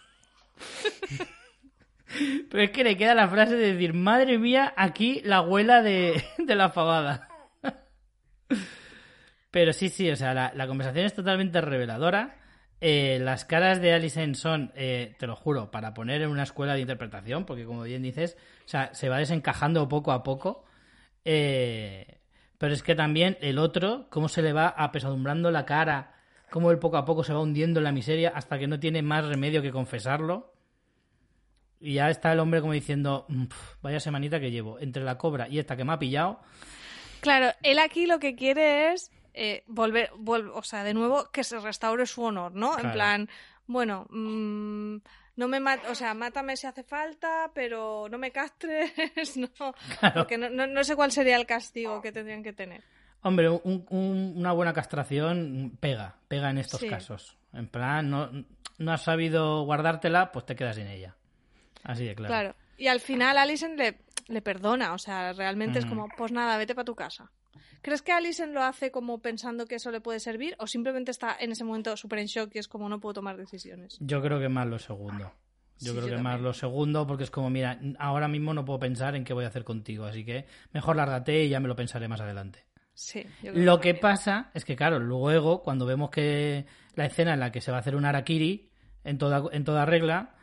[2.50, 6.24] Pero es que le queda la frase de decir, madre mía, aquí la abuela de,
[6.38, 7.28] de la fabada.
[9.50, 12.36] Pero sí, sí, o sea, la, la conversación es totalmente reveladora.
[12.80, 16.74] Eh, las caras de Alison son, eh, te lo juro, para poner en una escuela
[16.74, 20.64] de interpretación, porque como bien dices, o sea, se va desencajando poco a poco.
[21.24, 22.18] Eh,
[22.56, 26.14] pero es que también el otro, cómo se le va apesadumbrando la cara,
[26.50, 29.02] cómo él poco a poco se va hundiendo en la miseria hasta que no tiene
[29.02, 30.54] más remedio que confesarlo.
[31.80, 33.44] Y ya está el hombre como diciendo, "Mm,
[33.82, 36.40] vaya semanita que llevo, entre la cobra y esta que me ha pillado.
[37.20, 41.44] Claro, él aquí lo que quiere es eh, volver, vuel- o sea, de nuevo que
[41.44, 42.78] se restaure su honor, ¿no?
[42.78, 43.28] En plan,
[43.66, 44.96] bueno, mm,
[45.36, 48.92] no me mat o sea, mátame si hace falta, pero no me castres,
[49.36, 49.48] no,
[50.00, 50.14] Claro.
[50.14, 52.82] porque no, no, no sé cuál sería el castigo que tendrían que tener.
[53.22, 56.88] Hombre, un- un- una buena castración pega, pega en estos Sí.
[56.88, 57.36] casos.
[57.52, 58.30] En plan, no,
[58.78, 61.16] no has sabido guardártela, pues te quedas sin ella.
[61.84, 62.32] Así de claro.
[62.32, 62.54] Claro.
[62.76, 65.88] Y al final Alison le, le perdona, o sea, realmente es Mm.
[65.88, 67.30] como, pues nada, vete para tu casa.
[67.82, 71.36] ¿Crees que Alison lo hace como pensando que eso le puede servir o simplemente está
[71.38, 73.96] en ese momento súper en shock y es como no puedo tomar decisiones?
[74.00, 75.32] Yo creo que más lo segundo.
[75.80, 76.42] Yo Sí, creo yo que más también.
[76.44, 79.48] lo segundo, porque es como, mira, ahora mismo no puedo pensar en qué voy a
[79.48, 82.64] hacer contigo, así que mejor lárgate y ya me lo pensaré más adelante.
[82.94, 83.22] Sí.
[83.44, 84.00] yo creo Lo que también.
[84.00, 86.66] pasa es que, claro, luego, cuando vemos que
[86.96, 88.70] la escena en la que se va a hacer un Arakiri
[89.04, 90.34] en toda, en toda regla,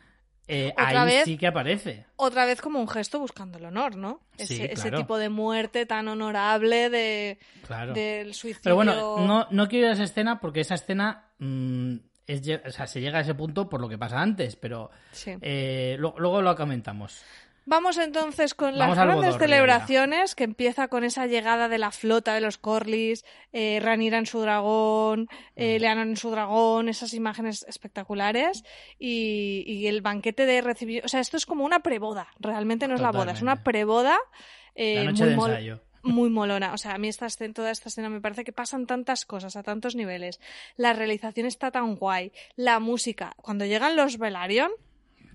[0.48, 1.24] eh, ¿Otra ahí vez?
[1.24, 2.06] sí que aparece.
[2.16, 4.20] Otra vez como un gesto buscando el honor, ¿no?
[4.38, 4.98] Ese, Sí, ese claro.
[4.98, 7.92] tipo de muerte tan honorable de, Claro.
[7.94, 8.60] del suicidio.
[8.62, 12.70] Pero bueno, no, no quiero ir a esa escena porque esa escena mm, es, o
[12.70, 15.32] sea, se llega a ese punto por lo que pasa antes, pero Sí.
[15.40, 17.22] eh, lo- luego lo comentamos.
[17.68, 22.32] Vamos entonces con Vamos las grandes celebraciones que empieza con esa llegada de la flota
[22.34, 25.26] de los Corlys, eh, Ranira en su dragón, Mm.
[25.56, 28.62] eh, Leana en su dragón, esas imágenes espectaculares
[29.00, 32.94] y, y el banquete de recibir, o sea, esto es como una preboda, realmente no
[32.94, 34.16] es la boda, es una preboda
[34.76, 35.80] eh, La noche muy de mol- ensayo.
[36.04, 36.72] muy molona.
[36.72, 39.56] O sea, a mí esta escena, toda esta escena me parece que pasan tantas cosas
[39.56, 40.38] a tantos niveles.
[40.76, 42.30] La realización está tan guay.
[42.54, 43.34] La música.
[43.38, 44.70] Cuando llegan los Velaryon,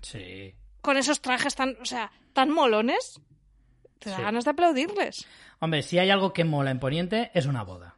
[0.00, 0.54] Sí.
[0.80, 3.20] con esos trajes tan, o sea, tan molones,
[3.98, 4.22] te da Sí.
[4.22, 5.26] ganas de aplaudirles.
[5.60, 7.96] Hombre, si hay algo que mola en Poniente es una boda.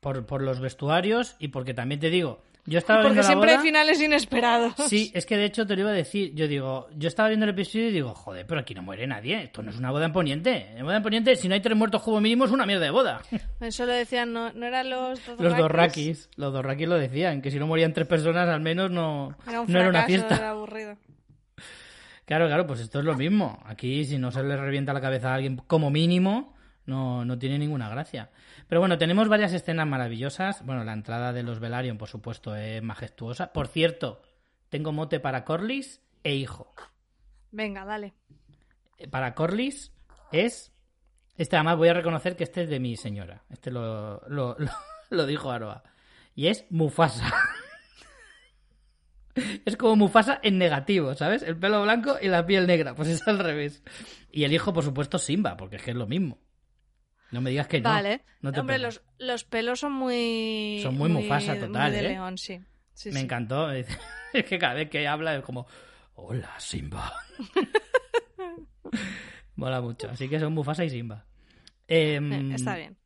[0.00, 3.50] Por, por los vestuarios y porque también te digo, yo estaba Porque viendo la siempre
[3.50, 3.58] boda...
[3.60, 4.74] hay finales inesperados.
[4.88, 6.32] Sí, es que de hecho te lo iba a decir.
[6.34, 9.44] Yo digo, yo estaba viendo el episodio y digo, joder, pero aquí no muere nadie.
[9.44, 10.72] Esto no es una boda en Poniente.
[10.76, 12.90] En boda en Poniente, si no hay tres muertos como mínimo, es una mierda de
[12.90, 13.20] boda.
[13.60, 16.98] Eso lo decían, no, no eran los dos Los dos rakis, los dos rakis lo
[16.98, 20.04] decían, que si no morían tres personas al menos no, Era un no era una
[20.04, 20.36] fiesta.
[20.36, 20.96] era aburrido.
[22.26, 23.62] Claro, claro, pues esto es lo mismo.
[23.64, 26.54] Aquí si no se le revienta la cabeza a alguien como mínimo,
[26.84, 28.30] no, no tiene ninguna gracia.
[28.68, 30.66] Pero bueno, tenemos varias escenas maravillosas.
[30.66, 33.52] Bueno, la entrada de los Velaryon, por supuesto, es majestuosa.
[33.52, 34.22] Por cierto,
[34.68, 36.74] tengo mote para Corlys e hijo.
[37.52, 38.14] Venga, dale.
[39.08, 39.92] Para Corlys
[40.32, 40.72] es
[41.36, 43.44] Este además voy a reconocer que este es de mi señora.
[43.50, 44.70] Este lo, lo, lo,
[45.10, 45.84] lo dijo Aroa.
[46.34, 47.32] Y es Mufasa.
[49.64, 51.42] es como Mufasa en negativo, ¿sabes?
[51.42, 52.94] El pelo blanco y la piel negra.
[52.94, 53.82] Pues es al revés.
[54.30, 56.38] Y el hijo, por supuesto, Simba, porque es que es lo mismo.
[57.32, 57.88] No me digas que no.
[57.90, 58.24] Vale.
[58.40, 60.80] No te Hombre, los, los pelos son muy...
[60.82, 62.08] Son muy Mufasa total, muy de ¿eh?
[62.10, 62.60] león, sí.
[62.92, 63.24] Sí, Me sí.
[63.24, 63.68] encantó.
[64.32, 65.66] Es que cada vez que habla es como,
[66.14, 67.12] hola, Simba.
[69.56, 70.10] Mola mucho.
[70.10, 71.24] Así que son Mufasa y Simba.
[71.88, 72.96] Em, Eh, Está bien.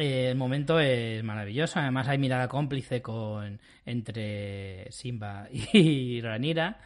[0.00, 1.78] El momento es maravilloso.
[1.80, 6.80] Además hay mirada cómplice con entre Simba y Ranira.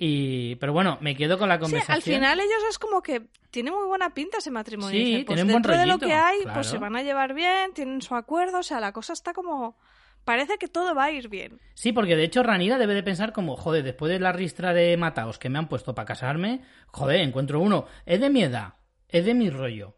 [0.00, 1.96] Y, pero bueno, me quedo con la Sí, conversación.
[1.96, 4.96] al final ellos es como que tiene muy buena pinta ese matrimonio.
[4.98, 6.54] Sí, Dicen, pues tienen buen dentro de lo que hay, claro.
[6.54, 9.76] pues se van a llevar bien, tienen su acuerdo, o sea, la cosa está como...
[10.24, 11.58] Parece que todo va a ir bien.
[11.74, 14.96] Sí, porque de hecho Ranira debe de pensar como, joder, después de la ristra de
[14.96, 18.74] mataos que me han puesto para casarme, joder, encuentro uno, es de mi edad,
[19.08, 19.96] es de mi rollo.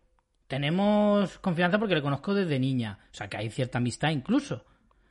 [0.51, 4.65] Tenemos confianza porque le conozco desde niña, o sea que hay cierta amistad incluso.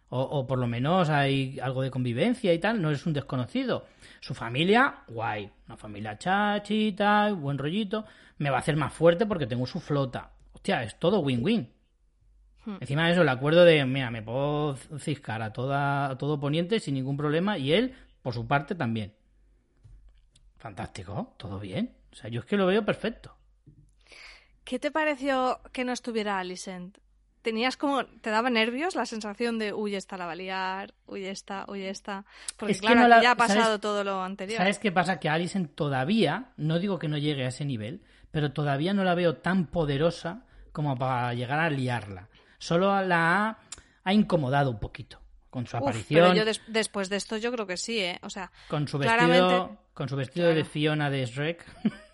[0.09, 3.85] O, o por lo menos hay algo de convivencia y tal, no es un desconocido.
[4.19, 8.03] Su familia, guay, una familia chachita, buen rollito,
[8.37, 10.31] me va a hacer más fuerte porque tengo su flota.
[10.51, 11.71] Hostia, es todo win-win.
[12.65, 12.75] Hmm.
[12.81, 16.81] Encima de eso, el acuerdo de, mira, me puedo ciscar a, toda, a todo Poniente
[16.81, 19.13] sin ningún problema y él, por su parte, también.
[20.57, 21.95] Fantástico, todo bien.
[22.11, 23.38] O sea, yo es que lo veo perfecto.
[24.70, 26.99] ¿Qué te pareció que no estuviera Alicent?
[27.41, 31.26] Tenías como, te daba nervios la sensación de, uy, esta la va a liar, uy,
[31.26, 32.24] esta, uy, esta.
[32.55, 33.82] Porque Es que claro, no aquí la- ya ha pasado ¿sabes?
[33.82, 34.57] todo lo anterior.
[34.59, 35.20] ¿Sabes qué pasa?
[35.20, 39.15] Que Alison todavía, no digo que no llegue a ese nivel, pero todavía no la
[39.15, 42.30] veo tan poderosa como para llegar a liarla.
[42.59, 43.59] Solo la ha,
[44.03, 46.22] ha incomodado un poquito con su Uf, aparición.
[46.22, 48.20] pero yo des- después de esto yo creo que sí, ¿eh?
[48.22, 50.63] O sea, Con su vestido, Claramente- con su vestido de.
[50.63, 51.65] Fiona de Shrek.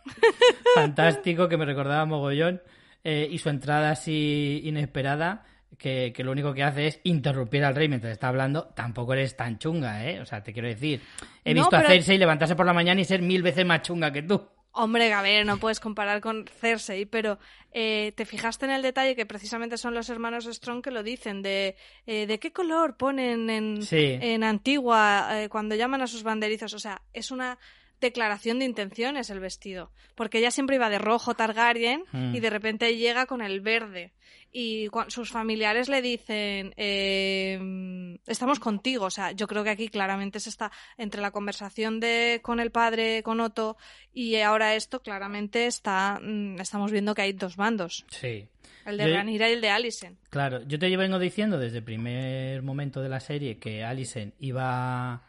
[0.75, 2.61] Fantástico, que me recordaba mogollón.
[3.03, 5.45] Eh, y su entrada así inesperada,
[5.77, 8.65] que, que lo único que hace es interrumpir al rey mientras está hablando.
[8.75, 10.19] Tampoco eres tan chunga, ¿eh?
[10.21, 11.01] O sea, te quiero decir.
[11.43, 14.11] He No, visto a Cersei levantarse por la mañana y ser mil veces más chunga
[14.11, 14.47] que tú.
[14.77, 17.39] Hombre, a ver, no puedes comparar con Cersei, pero
[17.71, 21.41] eh, te fijaste en el detalle que precisamente son los hermanos Strong que lo dicen,
[21.41, 21.77] de
[22.07, 24.17] eh, de qué color ponen en, Sí.
[24.19, 26.73] en Antigua eh, cuando llaman a sus banderizos.
[26.73, 27.57] O sea, es una
[28.05, 32.35] declaración de intenciones el vestido, porque ella siempre iba de rojo Targaryen Mm.
[32.35, 34.13] y de repente llega con el verde.
[34.51, 39.05] Y sus familiares le dicen, eh, estamos contigo.
[39.05, 42.71] O sea, yo creo que aquí claramente se está, entre la conversación de con el
[42.71, 43.75] padre, con Otto,
[44.13, 48.05] y ahora esto, claramente está, mm, estamos viendo que hay dos bandos.
[48.09, 48.47] Sí.
[48.85, 50.17] El de Ranira y el de Alicent.
[50.29, 55.23] Claro, yo te vengo diciendo desde el primer momento de la serie que Alicent iba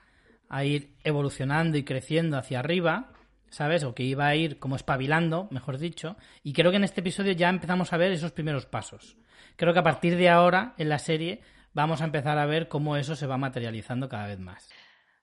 [0.48, 3.12] a ir evolucionando y creciendo hacia arriba,
[3.50, 3.84] ¿sabes?
[3.84, 6.16] O que iba a ir como espabilando, mejor dicho.
[6.42, 9.16] Y creo que en este episodio ya empezamos a ver esos primeros pasos.
[9.56, 11.40] Creo que a partir de ahora, en la serie,
[11.72, 14.68] vamos a empezar a ver cómo eso se va materializando cada vez más.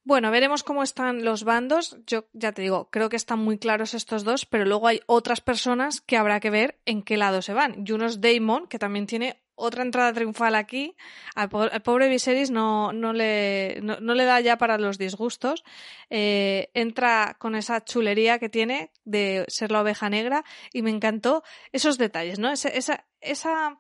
[0.06, 1.98] Bueno, veremos cómo están los bandos.
[2.06, 5.40] Yo ya te digo, creo que están muy claros estos dos, pero luego hay otras
[5.40, 7.86] personas que habrá que ver en qué lado se van.
[7.88, 10.96] Y uno es Damon, que también tiene otra entrada triunfal aquí.
[11.36, 15.64] Al, po- al pobre Viserys no, no, le, no, le da ya para los disgustos.
[16.10, 21.44] Eh, entra con esa chulería que tiene de ser la oveja negra y me encantó
[21.72, 22.52] esos detalles, ¿no?
[22.52, 23.80] Ese- esa, esa,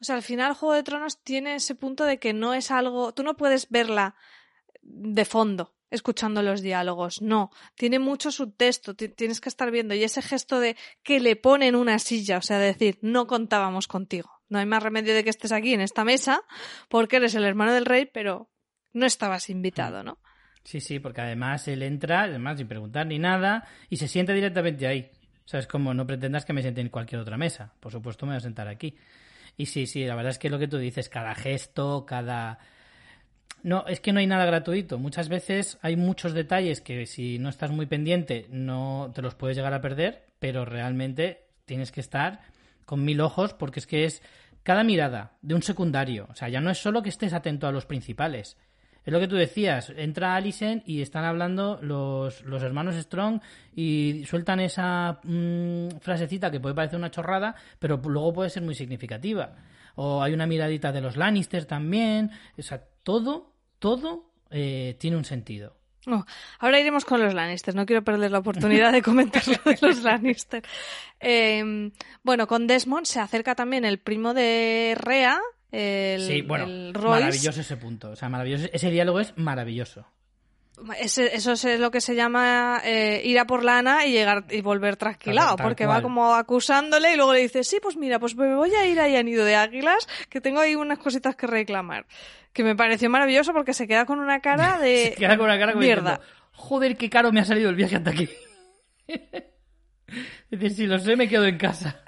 [0.00, 3.12] o sea, al final Juego de Tronos tiene ese punto de que no es algo,
[3.14, 4.14] tú no puedes verla
[4.82, 7.22] de fondo escuchando los diálogos.
[7.22, 9.94] No, tiene mucho subtexto, ti- tienes que estar viendo.
[9.94, 14.37] Y ese gesto de que le ponen una silla, o sea, decir, no contábamos contigo.
[14.48, 16.42] No hay más remedio de que estés aquí en esta mesa
[16.88, 18.50] porque eres el hermano del rey, pero
[18.92, 20.18] no estabas invitado, ¿no?
[20.64, 24.86] Sí, sí, porque además él entra, además sin preguntar ni nada, y se sienta directamente
[24.86, 25.10] ahí.
[25.44, 27.72] O sea, es como no pretendas que me siente en cualquier otra mesa.
[27.80, 28.96] Por supuesto me voy a sentar aquí.
[29.56, 32.58] Y sí, sí, la verdad es que lo que tú dices, cada gesto, cada...
[33.62, 34.98] No, es que no hay nada gratuito.
[34.98, 39.56] Muchas veces hay muchos detalles que si no estás muy pendiente no te los puedes
[39.56, 42.40] llegar a perder, pero realmente tienes que estar
[42.88, 44.22] con mil ojos porque es que es
[44.62, 46.26] cada mirada de un secundario.
[46.30, 48.56] O sea, ya no es solo que estés atento a los principales.
[49.04, 53.42] Es lo que tú decías, entra Alicent y están hablando los, los hermanos Strong
[53.76, 58.74] y sueltan esa mm, frasecita que puede parecer una chorrada, pero luego puede ser muy
[58.74, 59.54] significativa.
[59.94, 62.30] O hay una miradita de los Lannister también.
[62.56, 65.76] O sea, todo, todo eh, tiene un sentido.
[66.06, 66.24] Oh,
[66.60, 67.74] ahora iremos con los Lannister.
[67.74, 70.62] No quiero perder la oportunidad de comentar lo de los Lannister.
[71.20, 71.90] Eh,
[72.22, 75.40] bueno, con Desmond se acerca también el primo de Rea,
[75.70, 77.24] el, sí, bueno, el Royce.
[77.24, 78.10] maravilloso ese punto.
[78.10, 78.68] O sea, maravilloso.
[78.72, 80.06] Ese diálogo es maravilloso.
[81.00, 84.96] Eso es lo que se llama eh, ir a por lana y llegar y volver
[84.96, 88.74] trasquilado, porque va como acusándole y luego le dice, sí, pues mira, pues me voy
[88.74, 92.06] a ir ahí a Nido de Águilas, que tengo ahí unas cositas que reclamar.
[92.52, 95.10] Que me pareció maravilloso porque se queda con una cara de...
[95.10, 96.20] se queda con una cara mierda.
[96.52, 98.28] Joder, qué caro me ha salido el viaje hasta aquí.
[99.06, 99.20] es
[100.50, 102.02] decir, si lo sé, me quedo en casa.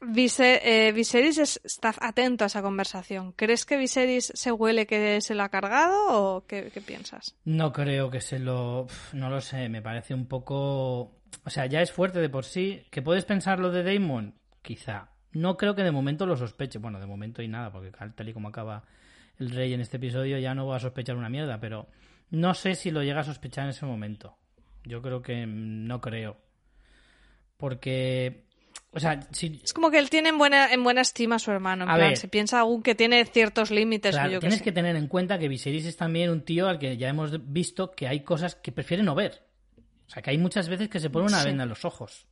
[0.00, 3.32] Eh, Viserys está atento a esa conversación.
[3.32, 7.34] ¿Crees que Viserys se huele que se lo ha cargado o qué, piensas?
[7.44, 8.86] No creo que se lo...
[9.12, 11.20] No lo sé, me parece un poco...
[11.44, 12.86] O sea, ya es fuerte de por sí.
[12.90, 14.34] ¿Que puedes pensar lo de Damon?
[14.62, 15.10] Quizá.
[15.32, 16.78] No creo que de momento lo sospeche.
[16.78, 18.84] Bueno, de momento y nada, porque tal y como acaba
[19.38, 21.88] el rey en este episodio ya no va a sospechar una mierda, pero
[22.30, 24.36] no sé si lo llega a sospechar en ese momento.
[24.84, 26.36] Yo creo que no creo.
[27.56, 28.47] Porque
[28.90, 29.20] o sea,
[29.62, 31.84] Es como que él tiene en buena, en buena estima a su hermano.
[31.84, 34.16] En plan, se piensa aún que tiene ciertos límites.
[34.40, 37.52] tienes que, tener en cuenta que Viserys es también un tío al que ya hemos
[37.52, 39.42] visto que hay cosas que prefiere no ver.
[40.06, 42.26] O sea, que hay muchas veces que se pone una venda en los ojos.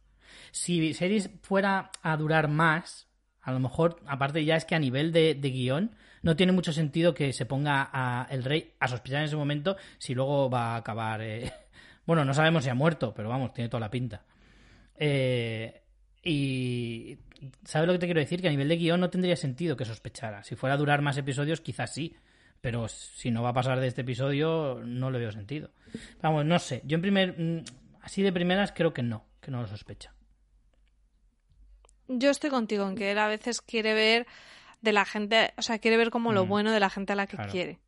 [0.51, 3.07] Si Viserys fuera a durar más,
[3.43, 7.13] a lo mejor, aparte ya es que a nivel de, guion, no tiene mucho sentido
[7.13, 10.77] que se ponga a el rey a sospechar en ese momento si luego va a
[10.77, 11.21] acabar...
[11.21, 11.53] Eh,
[12.07, 14.25] bueno, no sabemos si ha muerto, pero vamos, tiene toda la pinta.
[14.97, 15.83] Eh,
[16.27, 17.19] y
[17.65, 18.41] ¿sabes lo que te quiero decir?
[18.41, 20.43] Que a nivel de guion no tendría sentido que sospechara.
[20.43, 22.17] Si fuera a durar más episodios, quizás sí.
[22.61, 25.71] Pero si no va a pasar de este episodio, no le veo sentido.
[26.21, 26.83] Vamos, no sé.
[26.85, 27.39] Yo en primer...
[27.39, 27.65] Mm,
[28.01, 30.15] así de primeras creo que no, que no lo sospecha.
[32.09, 34.27] Yo estoy contigo en que él a veces quiere ver
[34.81, 36.49] de la gente, o sea, quiere ver como lo mm.
[36.49, 37.79] bueno de la gente a la que quiere.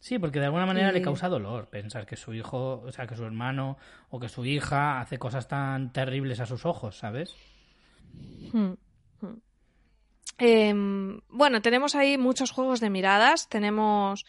[0.00, 3.16] Sí, porque de alguna manera le causa dolor pensar que su hijo, o sea, que
[3.16, 3.78] su hermano
[4.10, 7.34] o que su hija hace cosas tan terribles a sus ojos, ¿sabes?
[8.52, 8.72] Hmm,
[9.20, 9.40] hmm.
[10.38, 13.48] Em, bueno, tenemos ahí muchos juegos de miradas.
[13.48, 14.24] Tenemos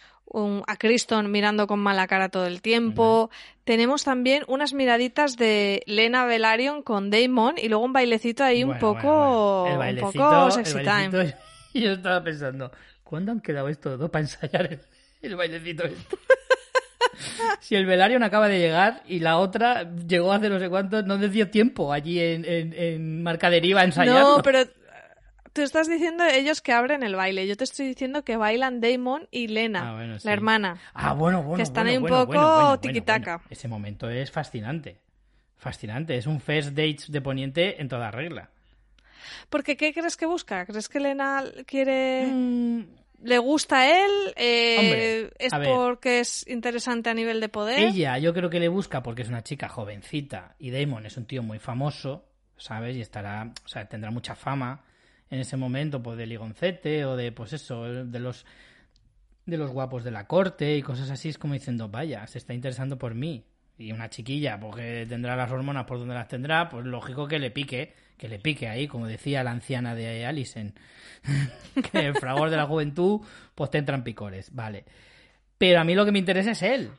[0.68, 3.30] a Criston mirando con mala cara todo el tiempo.
[3.64, 8.78] Tenemos también unas miraditas de Lena Velaryon con Damon y luego un bailecito ahí un
[8.78, 11.36] poco, un poco sexy time.
[11.74, 12.72] Yo estaba pensando,
[13.04, 14.80] ¿cuándo han quedado estos dos para ensayar
[15.22, 15.86] el, bailecito?
[15.86, 16.18] Este?
[17.60, 21.18] si el Velaryon acaba de llegar y la otra llegó hace no sé cuánto, no
[21.18, 24.38] decía tiempo allí en, en, en Marca Deriva ensayando.
[24.38, 24.66] No, pero
[25.54, 27.48] tú estás diciendo ellos que abren el baile.
[27.48, 30.80] Yo te estoy diciendo que bailan Damon y Lena, ah, la hermana.
[30.94, 31.58] Ah, bueno, bueno.
[31.58, 33.42] Que están ahí un poco tiquitaca.
[33.50, 35.00] Ese momento es fascinante.
[35.58, 36.18] Fascinante.
[36.18, 38.50] Es un first date de Poniente en toda regla.
[39.50, 40.66] Porque, ¿qué crees que busca?
[40.66, 42.28] ¿Crees que Lena quiere...?
[42.28, 42.84] Mm,
[43.24, 47.80] le gusta a él, eh, es porque es interesante a nivel de poder.
[47.80, 51.26] Ella, yo creo que le busca porque es una chica jovencita y Damon es un
[51.26, 52.26] tío muy famoso,
[52.58, 52.96] ¿sabes?
[52.96, 54.84] Y estará, o sea, tendrá mucha fama
[55.30, 58.46] en ese momento, pues de ligoncete o de, pues eso, de los
[59.46, 62.54] de los guapos de la corte y cosas así, es como diciendo, vaya, se está
[62.54, 63.46] interesando por mí.
[63.78, 67.50] Y una chiquilla, porque tendrá las hormonas por donde las tendrá, pues lógico que le
[67.50, 70.74] pique que le pique ahí, como decía la anciana de Alison,
[71.92, 73.22] que el fragor de la juventud,
[73.56, 74.84] pues te entran picores, vale.
[75.58, 76.92] Pero a mí lo que me interesa es él.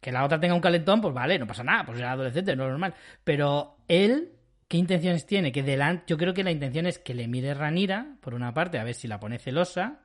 [0.00, 2.64] Que la otra tenga un calentón, pues vale, no pasa nada, pues es adolescente, no
[2.64, 2.94] es normal.
[3.24, 4.32] Pero él,
[4.68, 5.50] ¿qué intenciones tiene?
[5.50, 8.78] Que delante, yo creo que la intención es que le mire Ranira, por una parte,
[8.78, 10.02] a ver si la pone celosa.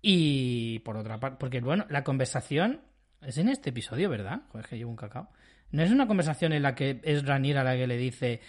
[0.00, 2.80] Y por otra parte, porque bueno, la conversación
[3.20, 4.42] es en este episodio, ¿verdad?
[4.48, 5.28] Joder, que llevo un cacao.
[5.72, 8.40] No es una conversación en la que es Ranira la que le dice,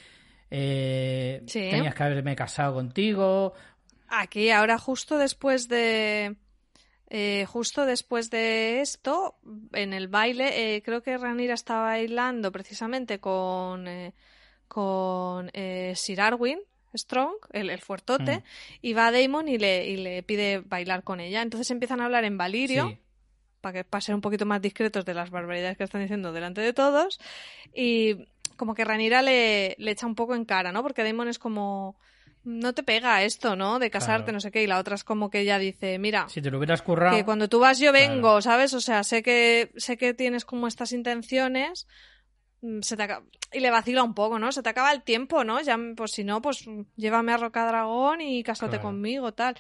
[0.52, 3.54] eh, tenías que haberme casado contigo.
[4.08, 6.36] Aquí, ahora justo después de...
[7.12, 9.36] Eh, justo después de esto,
[9.74, 13.88] en el baile, eh, creo que Ranira estaba bailando precisamente con,
[14.68, 15.50] con
[15.96, 16.60] Sir Arwin
[16.96, 18.44] Strong, el, el fuertote, mm.
[18.82, 21.42] y va a Damon y le, y le pide bailar con ella.
[21.42, 22.98] Entonces empiezan a hablar en Valirio.
[23.62, 26.74] para que pasen un poquito más discretos de las barbaridades que están diciendo delante de
[26.74, 27.20] todos.
[27.74, 28.28] Y
[28.60, 30.84] como que Ranira le, le echa un poco en cara, ¿no?
[30.84, 31.98] Porque Damon es como
[32.44, 33.80] no te pega esto, ¿no?
[33.80, 34.64] De casarte, no sé qué.
[34.64, 36.28] Y la otra es como que ella dice, mira.
[36.30, 37.16] Si te lo hubieras currado.
[37.16, 38.74] Que cuando tú vas yo vengo, ¿sabes?
[38.74, 41.88] O sea, sé que, sé que tienes como estas intenciones.
[42.62, 43.08] Mm, se te
[43.54, 44.52] Y le vacila un poco, ¿no?
[44.52, 45.62] Se te acaba el tiempo, ¿no?
[45.62, 49.56] Ya, pues si no, pues llévame a Roca Dragón y cásate conmigo, tal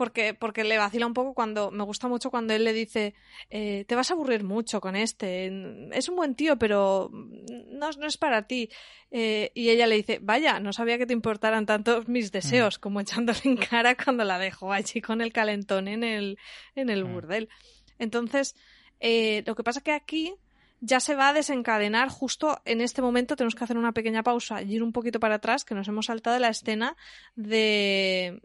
[0.00, 3.12] porque, porque le vacila un poco cuando, me gusta mucho cuando él le dice,
[3.50, 5.52] eh, te vas a aburrir mucho con este,
[5.92, 8.70] es un buen tío, pero no, no es para ti.
[9.10, 12.80] Eh, y ella le dice, vaya, no sabía que te importaran tanto mis deseos, mm.
[12.80, 16.38] como echándole en cara cuando la dejó allí con el calentón en el,
[16.74, 17.12] en el mm.
[17.12, 17.50] burdel.
[17.98, 18.56] Entonces,
[19.00, 20.32] eh, lo que pasa que aquí
[20.80, 23.36] ya se va a desencadenar justo en este momento.
[23.36, 26.06] Tenemos que hacer una pequeña pausa y ir un poquito para atrás, que nos hemos
[26.06, 26.96] saltado de la escena
[27.36, 28.40] de,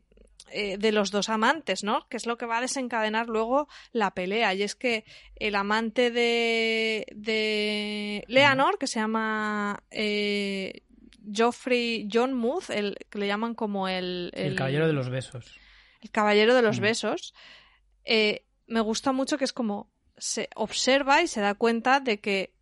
[0.52, 2.08] eh, de los dos amantes, ¿no?
[2.08, 4.54] Que es lo que va a desencadenar luego la pelea.
[4.54, 5.04] Y es que
[5.36, 10.84] el amante de, de Leonor, que se llama eh,
[11.32, 15.60] Geoffrey John Muth, el, que le llaman como el, el, caballero de los besos.
[16.02, 17.34] El caballero de los besos.
[18.04, 22.54] Eh, me gusta mucho que es como se observa y se da cuenta de que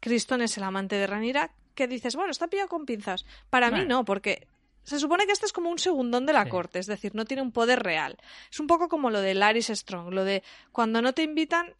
[0.00, 3.26] Criston es el amante de Ranira, que dices, bueno, está pillado con pinzas.
[3.50, 4.46] Para mí no, porque
[4.86, 7.42] se supone que este es como un segundón de la corte, es decir, no tiene
[7.42, 8.16] un poder real.
[8.50, 11.74] Es un poco como lo de Laris Strong, lo de cuando no te invitan,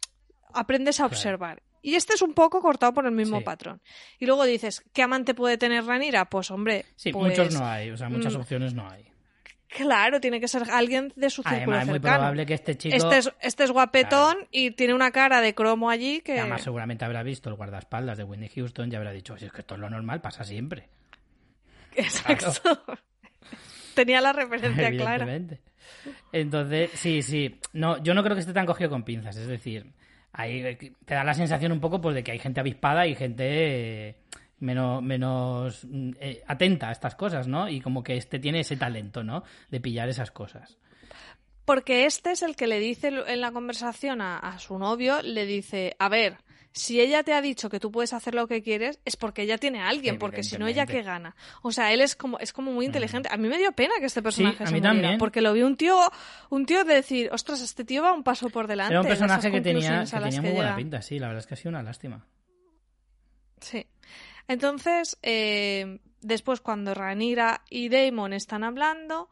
[0.53, 1.63] aprendes a observar.
[1.81, 3.81] Y este es un poco cortado por el mismo patrón.
[4.19, 6.25] Y luego dices, ¿qué amante puede tener Ranira?
[6.25, 6.85] Pues hombre.
[6.97, 9.05] Sí, pues, muchos no hay, o sea, muchas mm, opciones no hay.
[9.69, 12.95] Claro, tiene que ser alguien de su círculo Además, es muy probable que este chico...
[12.95, 16.39] Este es, este guapetón y tiene una cara de cromo allí que...
[16.39, 19.61] Además, seguramente habrá visto el guardaespaldas de Whitney Houston y habrá dicho, si es que
[19.61, 20.89] esto es lo normal, pasa siempre.
[21.97, 22.51] Exacto.
[23.95, 25.27] Tenía la referencia clara.
[26.31, 27.59] Entonces, sí, sí.
[27.73, 29.35] No, yo no creo que esté tan cogido con pinzas.
[29.37, 29.91] Es decir,
[30.31, 34.17] ahí te da la sensación un poco pues, de que hay gente avispada y gente...
[34.59, 37.67] menos, menos mm, eh, atenta a estas cosas, ¿no?
[37.67, 39.43] Y como que este tiene ese talento, ¿no?
[39.69, 40.77] De pillar esas cosas.
[41.65, 45.97] Porque este es el que le dice en la conversación a su novio, le dice,
[45.99, 46.37] a ver,
[46.77, 49.57] si ella te ha dicho que tú puedes hacer lo que quieres, es porque ella
[49.57, 51.35] tiene a alguien, porque si no, ella que gana.
[51.63, 53.29] O sea, él es como, es como muy inteligente.
[53.31, 55.97] A mí me dio pena que este personaje se muriera, porque lo vi un tío,
[56.49, 58.93] un tío de decir, ostras, este tío va un paso por delante.
[58.93, 60.05] Era un personaje que tenía,
[60.41, 62.25] muy buena pinta, sí, la verdad es que ha sido una lástima.
[63.59, 63.87] Sí.
[64.47, 69.29] Entonces, eh, después cuando Ranira y Damon están hablando,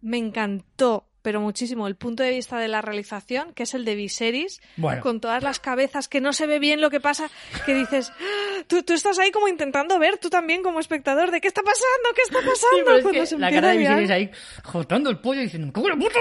[0.00, 3.94] me encantó pero muchísimo el punto de vista de la realización, que es el de
[3.94, 4.60] Viserys,
[5.02, 7.30] con todas las cabezas, que no se ve bien lo que pasa,
[7.66, 11.40] que dices, ah, tú, tú, estás ahí como intentando ver, tú también como espectador, de
[11.40, 13.10] qué está pasando, qué está pasando.
[13.10, 14.30] es que la cara de Viserys ahí,
[14.64, 16.18] jotando el pollo, diciendo, ¡cómo la puta!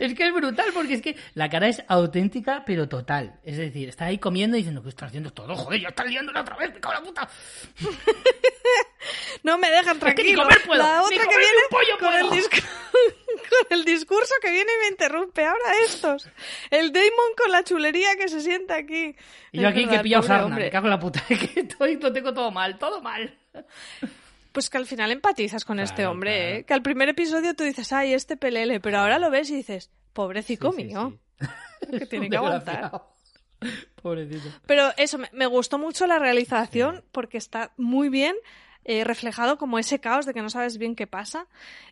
[0.00, 3.38] Es que es brutal porque es que la cara es auténtica pero total.
[3.44, 5.54] Es decir, está ahí comiendo y diciendo que está haciendo todo.
[5.56, 7.28] Joder, ya está liándola otra vez, me cago la puta.
[9.42, 10.44] no me dejan tranquilo.
[10.44, 15.44] la otra que viene con, el con el discurso que viene y me interrumpe.
[15.44, 16.28] Ahora estos.
[16.70, 19.14] El Damon con la chulería que se sienta aquí.
[19.52, 21.22] Y yo aquí que he pillado sarna, me cago en la puta.
[21.28, 23.36] que estoy, lo tengo todo mal, todo mal.
[24.54, 26.64] Pues que al final empatizas con este hombre, ¿eh?
[26.64, 29.90] Que al primer episodio tú dices, ay, este pelele, pero ahora lo ves y dices,
[30.12, 31.18] pobrecito mío.
[31.90, 32.92] que tiene que aguantar.
[34.00, 34.48] Pobrecito.
[34.64, 38.36] Pero eso, me, gustó mucho la realización porque está muy bien
[38.84, 41.48] eh, reflejado como ese caos de que no sabes bien qué pasa.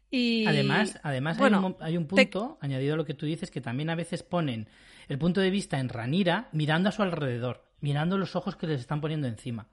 [0.08, 3.96] Y además, además hay, un, punto, añadido a lo que tú dices, que también a
[3.96, 4.68] veces ponen
[5.08, 8.80] el punto de vista en Ranira mirando a su alrededor, mirando los ojos que les
[8.80, 9.66] están poniendo encima.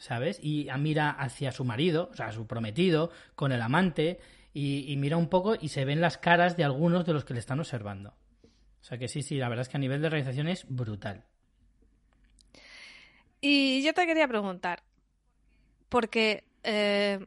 [0.00, 0.40] ¿Sabes?
[0.42, 4.18] Y mira hacia su marido, o sea, a su prometido, con el amante,
[4.52, 7.40] y, mira un poco y se ven las caras de algunos de los que le
[7.40, 8.14] están observando.
[8.80, 11.24] O sea que sí, sí, la verdad es que a nivel de realización es brutal.
[13.42, 14.82] Y yo te quería preguntar,
[15.90, 17.24] porque eh,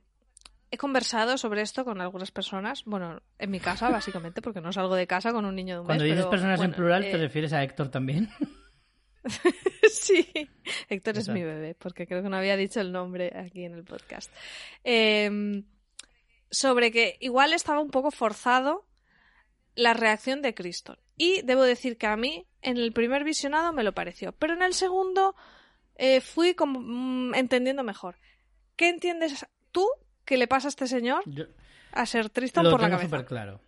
[0.71, 4.95] he conversado sobre esto con algunas personas, bueno, en mi casa básicamente, porque no salgo
[4.95, 7.53] de casa con un niño de un Cuando dices personas en plural, ¿te eh, refieres
[7.53, 8.29] a Héctor también?
[9.91, 10.49] sí,
[10.89, 13.83] Héctor es mi bebé, porque creo que no había dicho el nombre aquí en el
[13.83, 14.31] podcast.
[14.83, 15.63] Em,
[16.49, 18.85] sobre que igual estaba un poco forzado
[19.75, 20.97] la reacción de Cristo.
[21.17, 24.61] Y debo decir que a mí, en el primer visionado me lo pareció, pero en
[24.61, 25.35] el segundo
[25.95, 28.17] eh, fui como, mm, entendiendo mejor.
[28.75, 29.87] ¿Qué entiendes tú
[30.25, 31.23] que le pasa a este señor
[31.91, 33.09] a ser Tristan por la cabeza?
[33.09, 33.61] súper claro.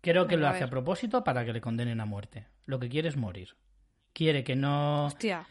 [0.00, 2.46] Creo que lo hace a propósito para que le condenen a muerte.
[2.64, 3.54] Lo que quiere es morir
[4.12, 5.06] quiere que no...
[5.06, 5.46] Hostia.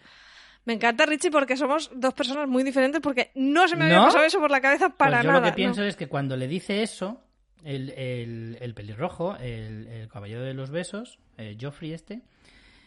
[0.65, 4.25] Me encanta Richie porque somos dos personas muy diferentes porque no se me había pasado
[4.25, 5.45] eso por la cabeza para pues yo nada.
[5.45, 7.23] Lo que pienso es que cuando le dice eso,
[7.63, 12.21] el, el, pelirrojo, el, caballero de los besos, eh, Joffrey este,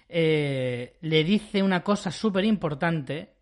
[0.08, 3.32] eh, le dice una cosa súper importante.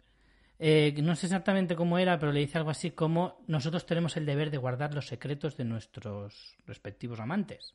[0.58, 4.26] Eh, no sé exactamente cómo era, pero le dice algo así como nosotros tenemos el
[4.26, 7.74] deber de guardar los secretos de nuestros respectivos amantes.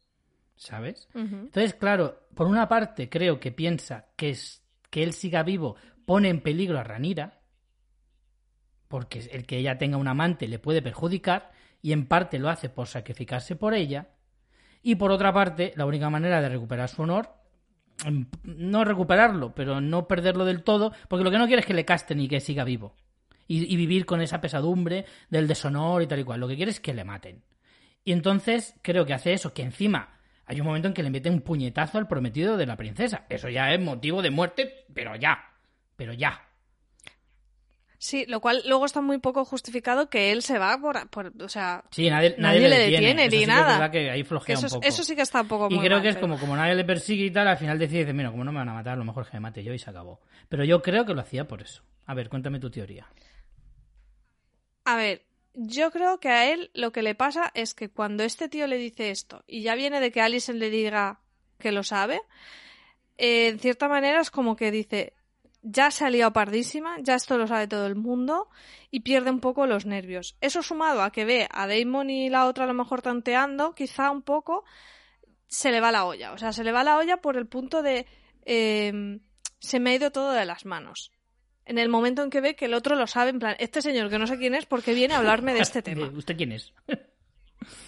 [0.56, 1.08] ¿Sabes?
[1.14, 5.76] Entonces, claro, por una parte creo que piensa que, es, que él siga vivo
[6.06, 7.42] pone en peligro a Ranira,
[8.88, 11.52] porque el que ella tenga un amante le puede perjudicar,
[11.82, 14.10] y en parte lo hace por sacrificarse por ella,
[14.82, 17.30] y por otra parte, la única manera de recuperar su honor,
[18.06, 21.74] em, no recuperarlo, pero no perderlo del todo, porque lo que no quiere es que
[21.74, 22.96] le casten y que siga vivo.
[23.48, 26.40] Y, y vivir con esa pesadumbre del deshonor y tal y cual.
[26.40, 27.44] Lo que quiere es que le maten.
[28.04, 30.16] Y entonces creo que hace eso, que encima
[30.46, 33.26] hay un momento en que le mete un puñetazo al prometido de la princesa.
[33.30, 35.44] Eso ya es motivo de muerte, pero ya.
[35.96, 36.42] Pero ya.
[37.98, 41.50] Sí, lo cual luego está muy poco justificado que él se va por, por o
[41.50, 43.72] sea, Sí, nadie, nadie, le detiene, ni sí que es nada.
[43.80, 44.86] verdad que ahí flojea eso, un poco.
[44.88, 46.56] eso sí que está un poco Y muy creo mal, que es pero- como, como
[46.56, 48.94] nadie le persigue y tal, al final decide, mira, como no me van a matar,
[48.94, 50.20] a lo mejor que me mate yo y se acabó.
[50.50, 51.82] Pero yo creo que lo hacía por eso.
[52.06, 53.08] A ver, cuéntame tu teoría.
[54.84, 55.24] A ver,
[55.56, 58.78] yo creo que a él lo que le pasa es que cuando este tío le
[58.78, 61.22] dice esto y ya viene de que Alison le diga
[61.60, 62.22] que lo sabe,
[63.18, 65.14] eh, en cierta manera es como que dice,
[65.62, 68.50] ya se ha liado pardísima, ya esto lo sabe todo el mundo
[68.92, 70.38] y pierde un poco los nervios.
[70.42, 74.12] Eso sumado a que ve a Damon y la otra a lo mejor tanteando, quizá
[74.12, 74.66] un poco,
[75.48, 76.34] se le va la olla.
[76.34, 78.06] O sea, se le va la olla por el punto de...
[78.46, 79.20] eh,
[79.60, 81.12] se me ha ido todo de las manos.
[81.66, 84.10] En el momento en que ve que el otro lo sabe, en plan, este señor
[84.10, 86.12] que no sé quién es, porque viene a hablarme de este tema.
[86.14, 86.74] ¿Usted quién es?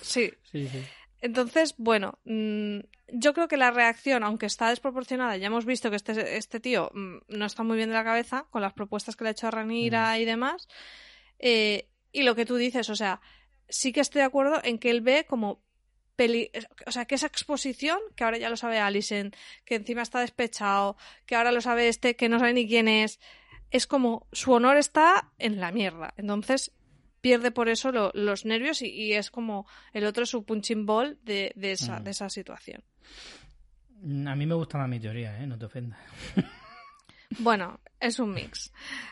[0.01, 0.31] Sí.
[0.51, 0.83] sí, sí.
[1.21, 5.97] Entonces, bueno, mm, yo creo que la reacción, aunque está desproporcionada, ya hemos visto que
[5.97, 9.23] este, este tío mm, no está muy bien de la cabeza con las propuestas que
[9.23, 10.67] le ha hecho a Ranira y demás.
[11.37, 13.21] eh, y lo que tú dices, o sea,
[13.69, 15.61] sí que estoy de acuerdo en que él ve como
[16.15, 16.49] peli
[16.87, 19.31] o sea, que esa exposición, que ahora ya lo sabe Alison,
[19.65, 20.97] que encima está despechado,
[21.27, 23.19] que ahora lo sabe este, que no sabe ni quién es,
[23.71, 26.13] es como su honor está en la mierda.
[26.17, 26.71] Entonces
[27.21, 31.17] pierde por eso lo- los nervios y, y es como el otro su punching ball
[31.23, 32.03] de, de esa, Mm.
[32.03, 32.83] de esa situación.
[34.27, 35.47] A mí me gusta más mi teoría, ¿eh?
[35.47, 35.99] No te ofendas.
[37.39, 38.71] Bueno, es un mix.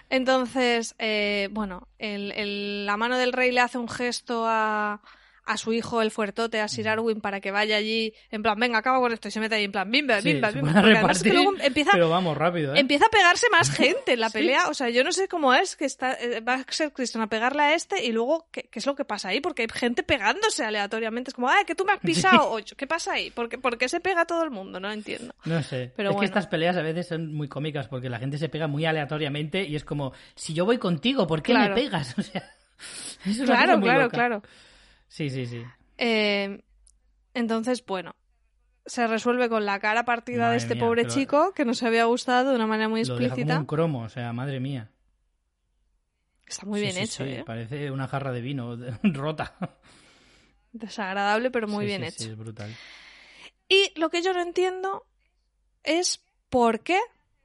[0.10, 5.02] Entonces, eh, bueno, el, el- la mano del rey le hace un gesto a,
[5.46, 6.70] a su hijo, el fuertote, a Mm.
[6.70, 9.56] Sir Arwin, para que vaya allí, en plan, venga, acaba con esto, y se mete
[9.56, 10.74] ahí en plan, bimba, Sí, bimba, se bimba.
[10.74, 12.80] que repartir, luego empieza, pero vamos, rápido, ¿eh?
[12.80, 14.40] empieza a pegarse más gente en la Sí.
[14.40, 14.68] pelea.
[14.70, 17.28] O sea, yo no sé cómo es que está, eh, va a ser Kristen a
[17.28, 19.40] pegarle a este y luego, ¿qué, qué es lo que pasa ahí?
[19.42, 21.30] Porque hay gente pegándose aleatoriamente.
[21.30, 22.00] Es como, ¡ay, que tú me has
[22.40, 22.52] pisado!
[22.52, 23.30] O, ¿Qué pasa ahí?
[23.30, 24.80] ¿Por qué, por qué se pega todo el mundo?
[24.80, 25.34] No entiendo.
[25.46, 25.92] No sé.
[25.96, 26.20] Pero es bueno.
[26.22, 29.64] que estas peleas a veces son muy cómicas porque la gente se pega muy aleatoriamente
[29.64, 31.76] y es como, si yo voy contigo, ¿por qué Claro.
[31.76, 32.16] me pegas?
[32.18, 32.52] O sea,
[33.26, 34.14] es una cosa Claro, muy claro, loca.
[34.18, 34.44] claro.
[35.08, 35.64] Sí, sí, sí.
[35.98, 36.62] Eh,
[37.34, 38.16] entonces, bueno,
[38.86, 42.06] se resuelve con la cara partida Madre de este mía, pobre chico que nos había
[42.06, 43.60] gustado de una manera muy Lo deja como explícita.
[43.60, 44.92] un cromo, o sea, madre mía.
[46.48, 47.44] Está muy Sí, bien sí, hecho, sí, ¿eh?
[47.46, 49.56] Parece una jarra de vino rota.
[50.72, 52.24] Desagradable, pero muy bien hecho.
[52.24, 52.74] Sí, es brutal.
[53.70, 55.06] Y lo que yo no entiendo
[55.84, 57.00] es por qué,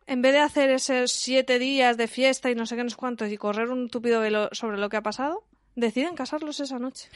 [0.06, 2.96] en vez de hacer esos siete días de fiesta y no sé qué, no sé
[2.96, 5.46] cuántos y correr un tupido velo sobre lo que ha pasado,
[5.76, 7.08] deciden casarlos esa noche.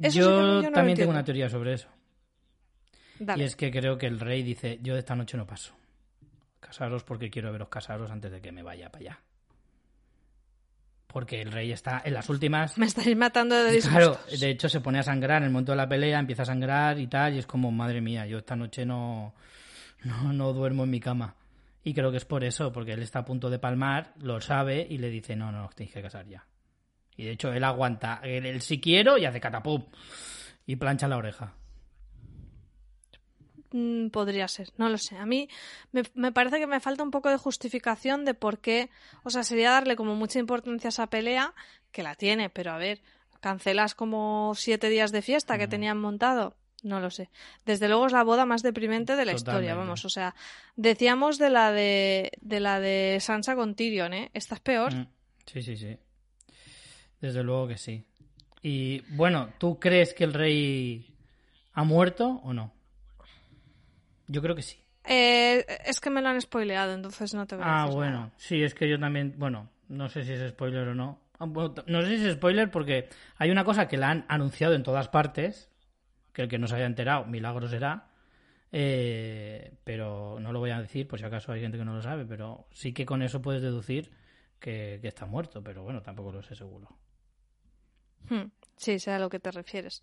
[0.00, 1.88] Eso sí que yo no también tengo una teoría sobre eso.
[3.18, 3.42] Dale.
[3.42, 5.74] Y es que creo que el rey dice, yo de esta noche no paso.
[6.60, 9.20] Casaros porque quiero veros casaros antes de que me vaya para allá.
[11.06, 12.78] Porque el rey está en las últimas...
[12.78, 14.40] Me estáis matando de Claro, disgustos.
[14.40, 16.98] de hecho se pone a sangrar en el momento de la pelea, empieza a sangrar
[16.98, 19.34] y tal, y es como, madre mía, yo esta noche no,
[20.04, 21.36] no, no duermo en mi cama.
[21.84, 24.86] Y creo que es por eso, porque él está a punto de palmar, lo sabe
[24.88, 26.46] y le dice, no, no, os tenéis que casar ya.
[27.16, 29.84] Y de hecho él aguanta, él si quiero y hace catapum
[30.66, 31.54] y plancha la oreja.
[33.72, 35.16] Mm, podría ser, no lo sé.
[35.16, 35.48] A mí
[35.92, 38.90] me, me parece que me falta un poco de justificación de por qué,
[39.24, 41.54] o sea, sería darle como mucha importancia a esa pelea,
[41.90, 43.00] que la tiene, pero a ver,
[43.40, 45.70] cancelas como siete días de fiesta que Mm.
[45.70, 46.56] tenían montado.
[46.82, 47.30] No lo sé.
[47.64, 50.04] Desde luego es la boda más deprimente de la historia, vamos.
[50.04, 50.34] O sea,
[50.74, 54.30] decíamos de la de, de la de Sansa con Tyrion, ¿eh?
[54.34, 54.92] Esta es peor.
[54.94, 55.06] Mm,
[55.46, 55.96] Sí, sí, sí.
[57.22, 58.04] Desde luego que sí.
[58.60, 61.16] Y bueno, ¿tú crees que el rey
[61.72, 62.72] ha muerto o no?
[64.26, 64.78] Yo creo que sí.
[65.04, 68.16] Eh, es que me lo han spoileado, entonces no te voy a Ah, decir bueno,
[68.18, 68.32] nada.
[68.36, 71.20] sí, es que yo también, bueno, no sé si es spoiler o no.
[71.38, 74.82] Ah, No sé si es spoiler porque hay una cosa que la han anunciado en
[74.84, 75.70] todas partes,
[76.32, 78.08] que el que no se haya enterado, milagro será,
[78.70, 82.02] eh, pero no lo voy a decir por si acaso hay gente que no lo
[82.02, 84.12] sabe, pero sí que con eso puedes deducir
[84.60, 86.88] que, que está muerto, pero bueno, tampoco lo sé seguro.
[88.28, 90.02] Hmm, Sí, sé a lo que te refieres.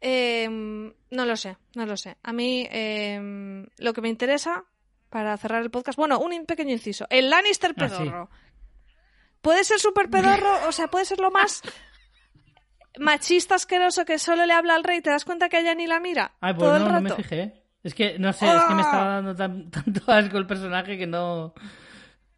[0.00, 2.16] Eh, no lo sé, no lo sé.
[2.22, 4.64] A mí eh, lo que me interesa
[5.08, 7.06] para cerrar el podcast, bueno, un pequeño inciso.
[7.08, 7.96] El Lannister Ah, sí.
[7.96, 8.30] pedorro.
[9.40, 11.62] Puede ser súper pedorro, o sea, puede ser lo más
[12.98, 15.00] machista asqueroso que solo le habla al rey.
[15.00, 16.34] ¿Te das cuenta que ella ni la mira?
[16.40, 17.22] Ay, pues todo no, el no me rato.
[17.22, 17.62] fijé.
[17.82, 18.84] Es que, no sé, es que me ¡Ah!
[18.84, 21.54] estaba dando tan- tanto asco el personaje que no...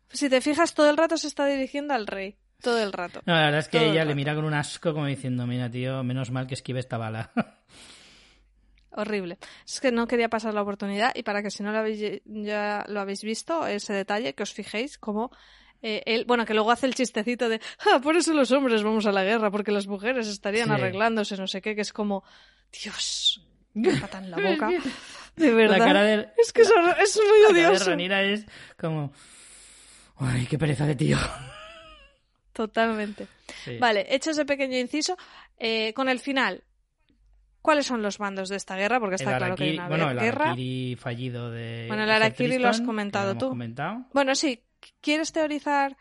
[0.09, 2.37] Si te fijas, todo el rato se está dirigiendo al rey.
[2.67, 3.23] Todo el rato.
[3.27, 4.17] No, la verdad es que Todo el ella le rato.
[4.17, 7.31] mira con un asco como diciendo, mira, tío, menos mal que esquive esta bala.
[8.91, 9.39] Horrible.
[9.67, 12.85] Es que no quería pasar la oportunidad y para que si no lo habéis, ya
[12.89, 15.31] lo habéis visto, ese detalle, que os fijéis como
[15.83, 17.61] eh, él, bueno, que luego hace el chistecito de,
[17.93, 20.73] ah, por eso los hombres vamos a la guerra, porque las mujeres estarían Sí.
[20.75, 22.25] arreglándose, no sé qué, que es como,
[22.83, 24.71] Dios, me pata en la boca.
[25.37, 25.79] De verdad.
[25.79, 27.91] La cara de, Es que hor- es muy la cara de odioso.
[27.91, 28.47] Ranira es
[28.79, 29.13] como...
[30.19, 31.19] Ay, qué pereza de tío.
[32.57, 33.27] Totalmente.
[33.65, 33.77] Sí.
[33.79, 35.15] Vale, hecho ese pequeño inciso,
[35.59, 36.65] eh, con el final,
[37.61, 38.99] ¿cuáles son los bandos de esta guerra?
[38.99, 40.55] Porque está el claro que hay una bueno, el guerra.
[40.97, 41.85] Fallido de.
[41.89, 43.49] Bueno, el de Harakiri lo has comentado lo tú.
[43.51, 44.07] comentado.
[44.15, 44.63] Bueno, sí,
[45.03, 45.97] ¿quieres teorizar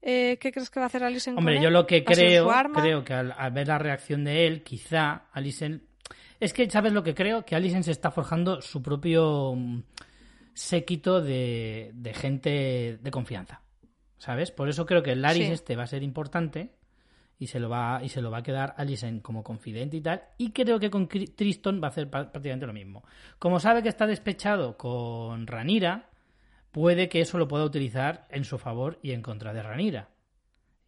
[0.00, 1.62] eh, qué crees que va a hacer Alison con Hombre, él?
[1.64, 4.46] yo lo que ¿Va a ser creo, creo que al, al ver la reacción de
[4.46, 5.82] él, quizá Alison...
[6.38, 7.44] Es que, ¿sabes lo que creo?
[7.44, 9.82] Que Alison se está forjando su propio mm,
[10.54, 13.62] séquito de, de gente de confianza,
[14.18, 14.50] ¿sabes?
[14.50, 15.52] Por eso creo que el Laris Sí.
[15.52, 16.70] este va a ser importante
[17.38, 20.22] y se lo va y se lo va a quedar Alison como confidente y tal
[20.38, 23.04] y creo que con Tristan va a hacer prácticamente lo mismo.
[23.38, 26.08] Como sabe que está despechado con Ranira,
[26.72, 30.08] puede que eso lo pueda utilizar en su favor y en contra de Ranira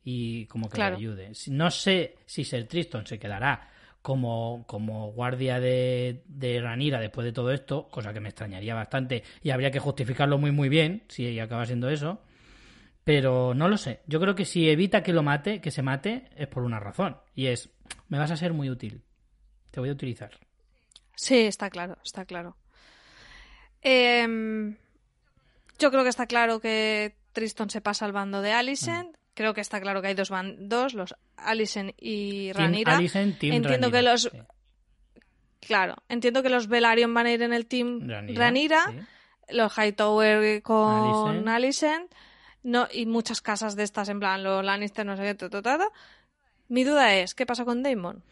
[0.04, 0.96] y como que Claro.
[0.96, 1.32] le ayude.
[1.48, 3.68] No sé si Ser Tristan se quedará
[4.00, 9.22] como, como guardia de, de Ranira después de todo esto, cosa que me extrañaría bastante
[9.42, 12.22] y habría que justificarlo muy muy bien si acaba siendo eso.
[13.08, 14.02] Pero no lo sé.
[14.06, 17.16] Yo creo que si evita que lo mate, que se mate, es por una razón.
[17.34, 17.70] Y es,
[18.08, 19.02] me vas a ser muy útil.
[19.70, 20.38] Te voy a utilizar.
[21.14, 22.58] Sí, está claro, está claro.
[23.80, 24.76] Em,
[25.78, 29.16] yo creo que está claro que Tristan se pasa al bando de Alicent.
[29.32, 32.96] Creo que está claro que hay dos bandos, los Alicent y Team Ranira.
[32.98, 34.12] Alicent, Team Entiendo que Rhaenyra.
[34.12, 34.38] los Sí.
[35.60, 39.54] Claro, entiendo que los Velaryon van a ir en el team Rhaenyra, Ranira, sí.
[39.54, 41.48] los Hightower con Alicent.
[41.48, 42.14] Alicent,
[42.68, 45.62] no, y muchas casas de estas, en plan, los Lannister, no sé qué, ta, ta,
[45.62, 45.88] ta, ta.
[46.68, 48.22] Mi duda es, ¿qué pasa con Damon?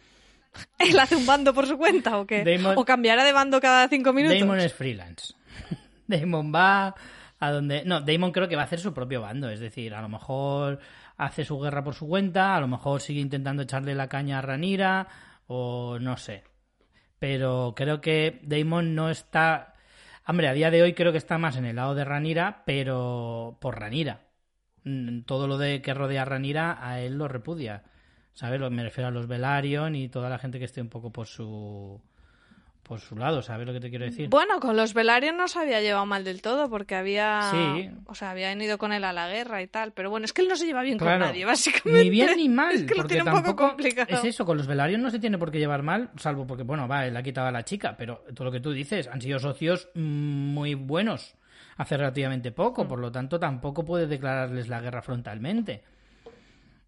[0.79, 2.45] ¿Él hace un bando por su cuenta o qué?
[2.45, 4.39] Damon- ¿O cambiará de bando cada cinco minutos?
[4.39, 5.35] Damon es freelance.
[6.07, 6.95] Damon va
[7.39, 7.85] a donde...
[7.85, 9.51] No, Damon creo que va a hacer su propio bando.
[9.51, 10.79] Es decir, a lo mejor
[11.19, 14.43] hace su guerra por su cuenta, a lo mejor sigue intentando echarle la caña a
[14.43, 15.09] Ranira,
[15.47, 16.45] o no sé.
[17.19, 19.75] Pero creo que Damon no está...
[20.29, 23.57] Hombre, a día de hoy creo que está más en el lado de Ranira, pero
[23.61, 24.21] por Ranira.
[24.87, 27.83] Mm, Todo lo de que rodea a Ranira a él lo repudia.
[28.33, 28.61] ¿Sabes?
[28.71, 32.01] Me refiero a los Velaryon y toda la gente que esté un poco por su
[32.83, 34.29] por su lado, ¿sabes lo que te quiero decir?
[34.29, 37.41] Bueno, con los Velaryon no se había llevado mal del todo porque había...
[37.51, 37.91] Sí.
[38.07, 39.91] O sea, habían ido con él a la guerra y tal.
[39.91, 41.19] Pero bueno, es que él no se lleva bien Claro.
[41.19, 42.05] con nadie, básicamente.
[42.05, 42.77] Ni bien ni mal.
[42.77, 44.07] Es que lo tiene un poco complicado.
[44.15, 46.87] Es eso, con los Velaryon no se tiene por qué llevar mal, salvo porque, bueno,
[46.87, 49.41] va, él ha quitado a la chica, pero todo lo que tú dices, han sido
[49.41, 50.01] socios mm,
[50.55, 51.35] muy buenos
[51.77, 52.89] hace relativamente poco, Mm.
[52.89, 55.83] por lo tanto tampoco puede declararles la guerra frontalmente.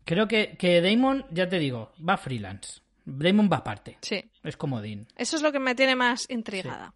[0.04, 2.80] Creo que, que Damon, ya te digo, va freelance.
[3.04, 3.98] Damon va aparte.
[4.00, 4.22] Sí.
[4.42, 5.06] Es comodín.
[5.16, 6.92] Eso es lo que me tiene más intrigada.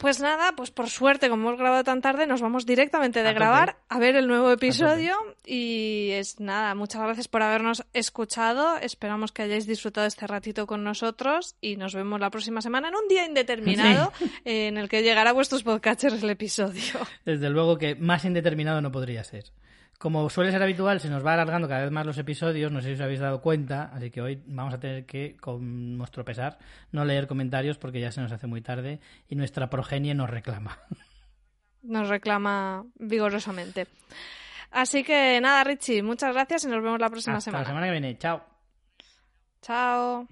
[0.00, 3.32] Pues nada, pues por suerte, como hemos grabado tan tarde, nos vamos directamente de A
[3.34, 5.14] grabar a ver el nuevo episodio.
[5.44, 8.78] Y es nada, muchas gracias por habernos escuchado.
[8.78, 12.94] Esperamos que hayáis disfrutado este ratito con nosotros y nos vemos la próxima semana en
[12.94, 14.10] un día indeterminado
[14.46, 16.94] en el que llegará a vuestros podcasters el episodio.
[17.26, 19.52] Desde luego que más indeterminado no podría ser.
[20.00, 22.86] Como suele ser habitual, se nos va alargando cada vez más los episodios, no sé
[22.88, 26.56] si os habéis dado cuenta, así que hoy vamos a tener que, con nuestro pesar,
[26.90, 28.98] no leer comentarios porque ya se nos hace muy tarde
[29.28, 30.78] y nuestra progenie nos reclama.
[31.82, 33.88] Nos reclama vigorosamente.
[34.70, 37.62] Así que nada, Richie, muchas gracias y nos vemos la próxima Hasta semana.
[37.62, 38.42] la semana que viene, chao.
[39.60, 40.26] Chao.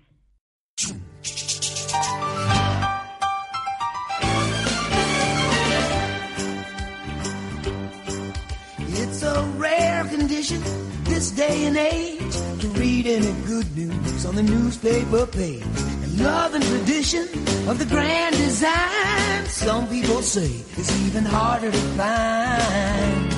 [10.48, 15.62] This day and age to read any good news on the newspaper page.
[15.62, 17.28] And love and tradition
[17.68, 23.28] of the grand design, some people say it's even harder to find.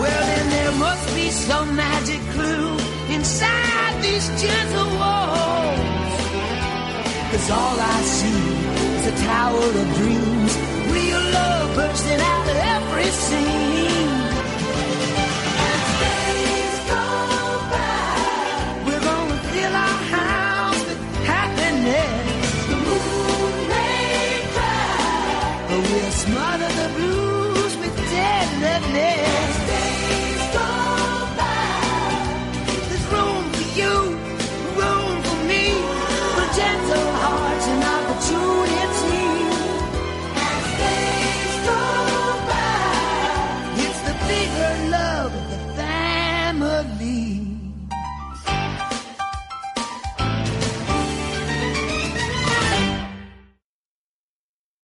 [0.00, 2.78] Well, then there must be some magic clue
[3.14, 6.14] inside these gentle walls.
[7.32, 8.40] Cause all I see
[8.96, 10.52] is a tower of dreams,
[10.88, 14.19] real love bursting out of every scene.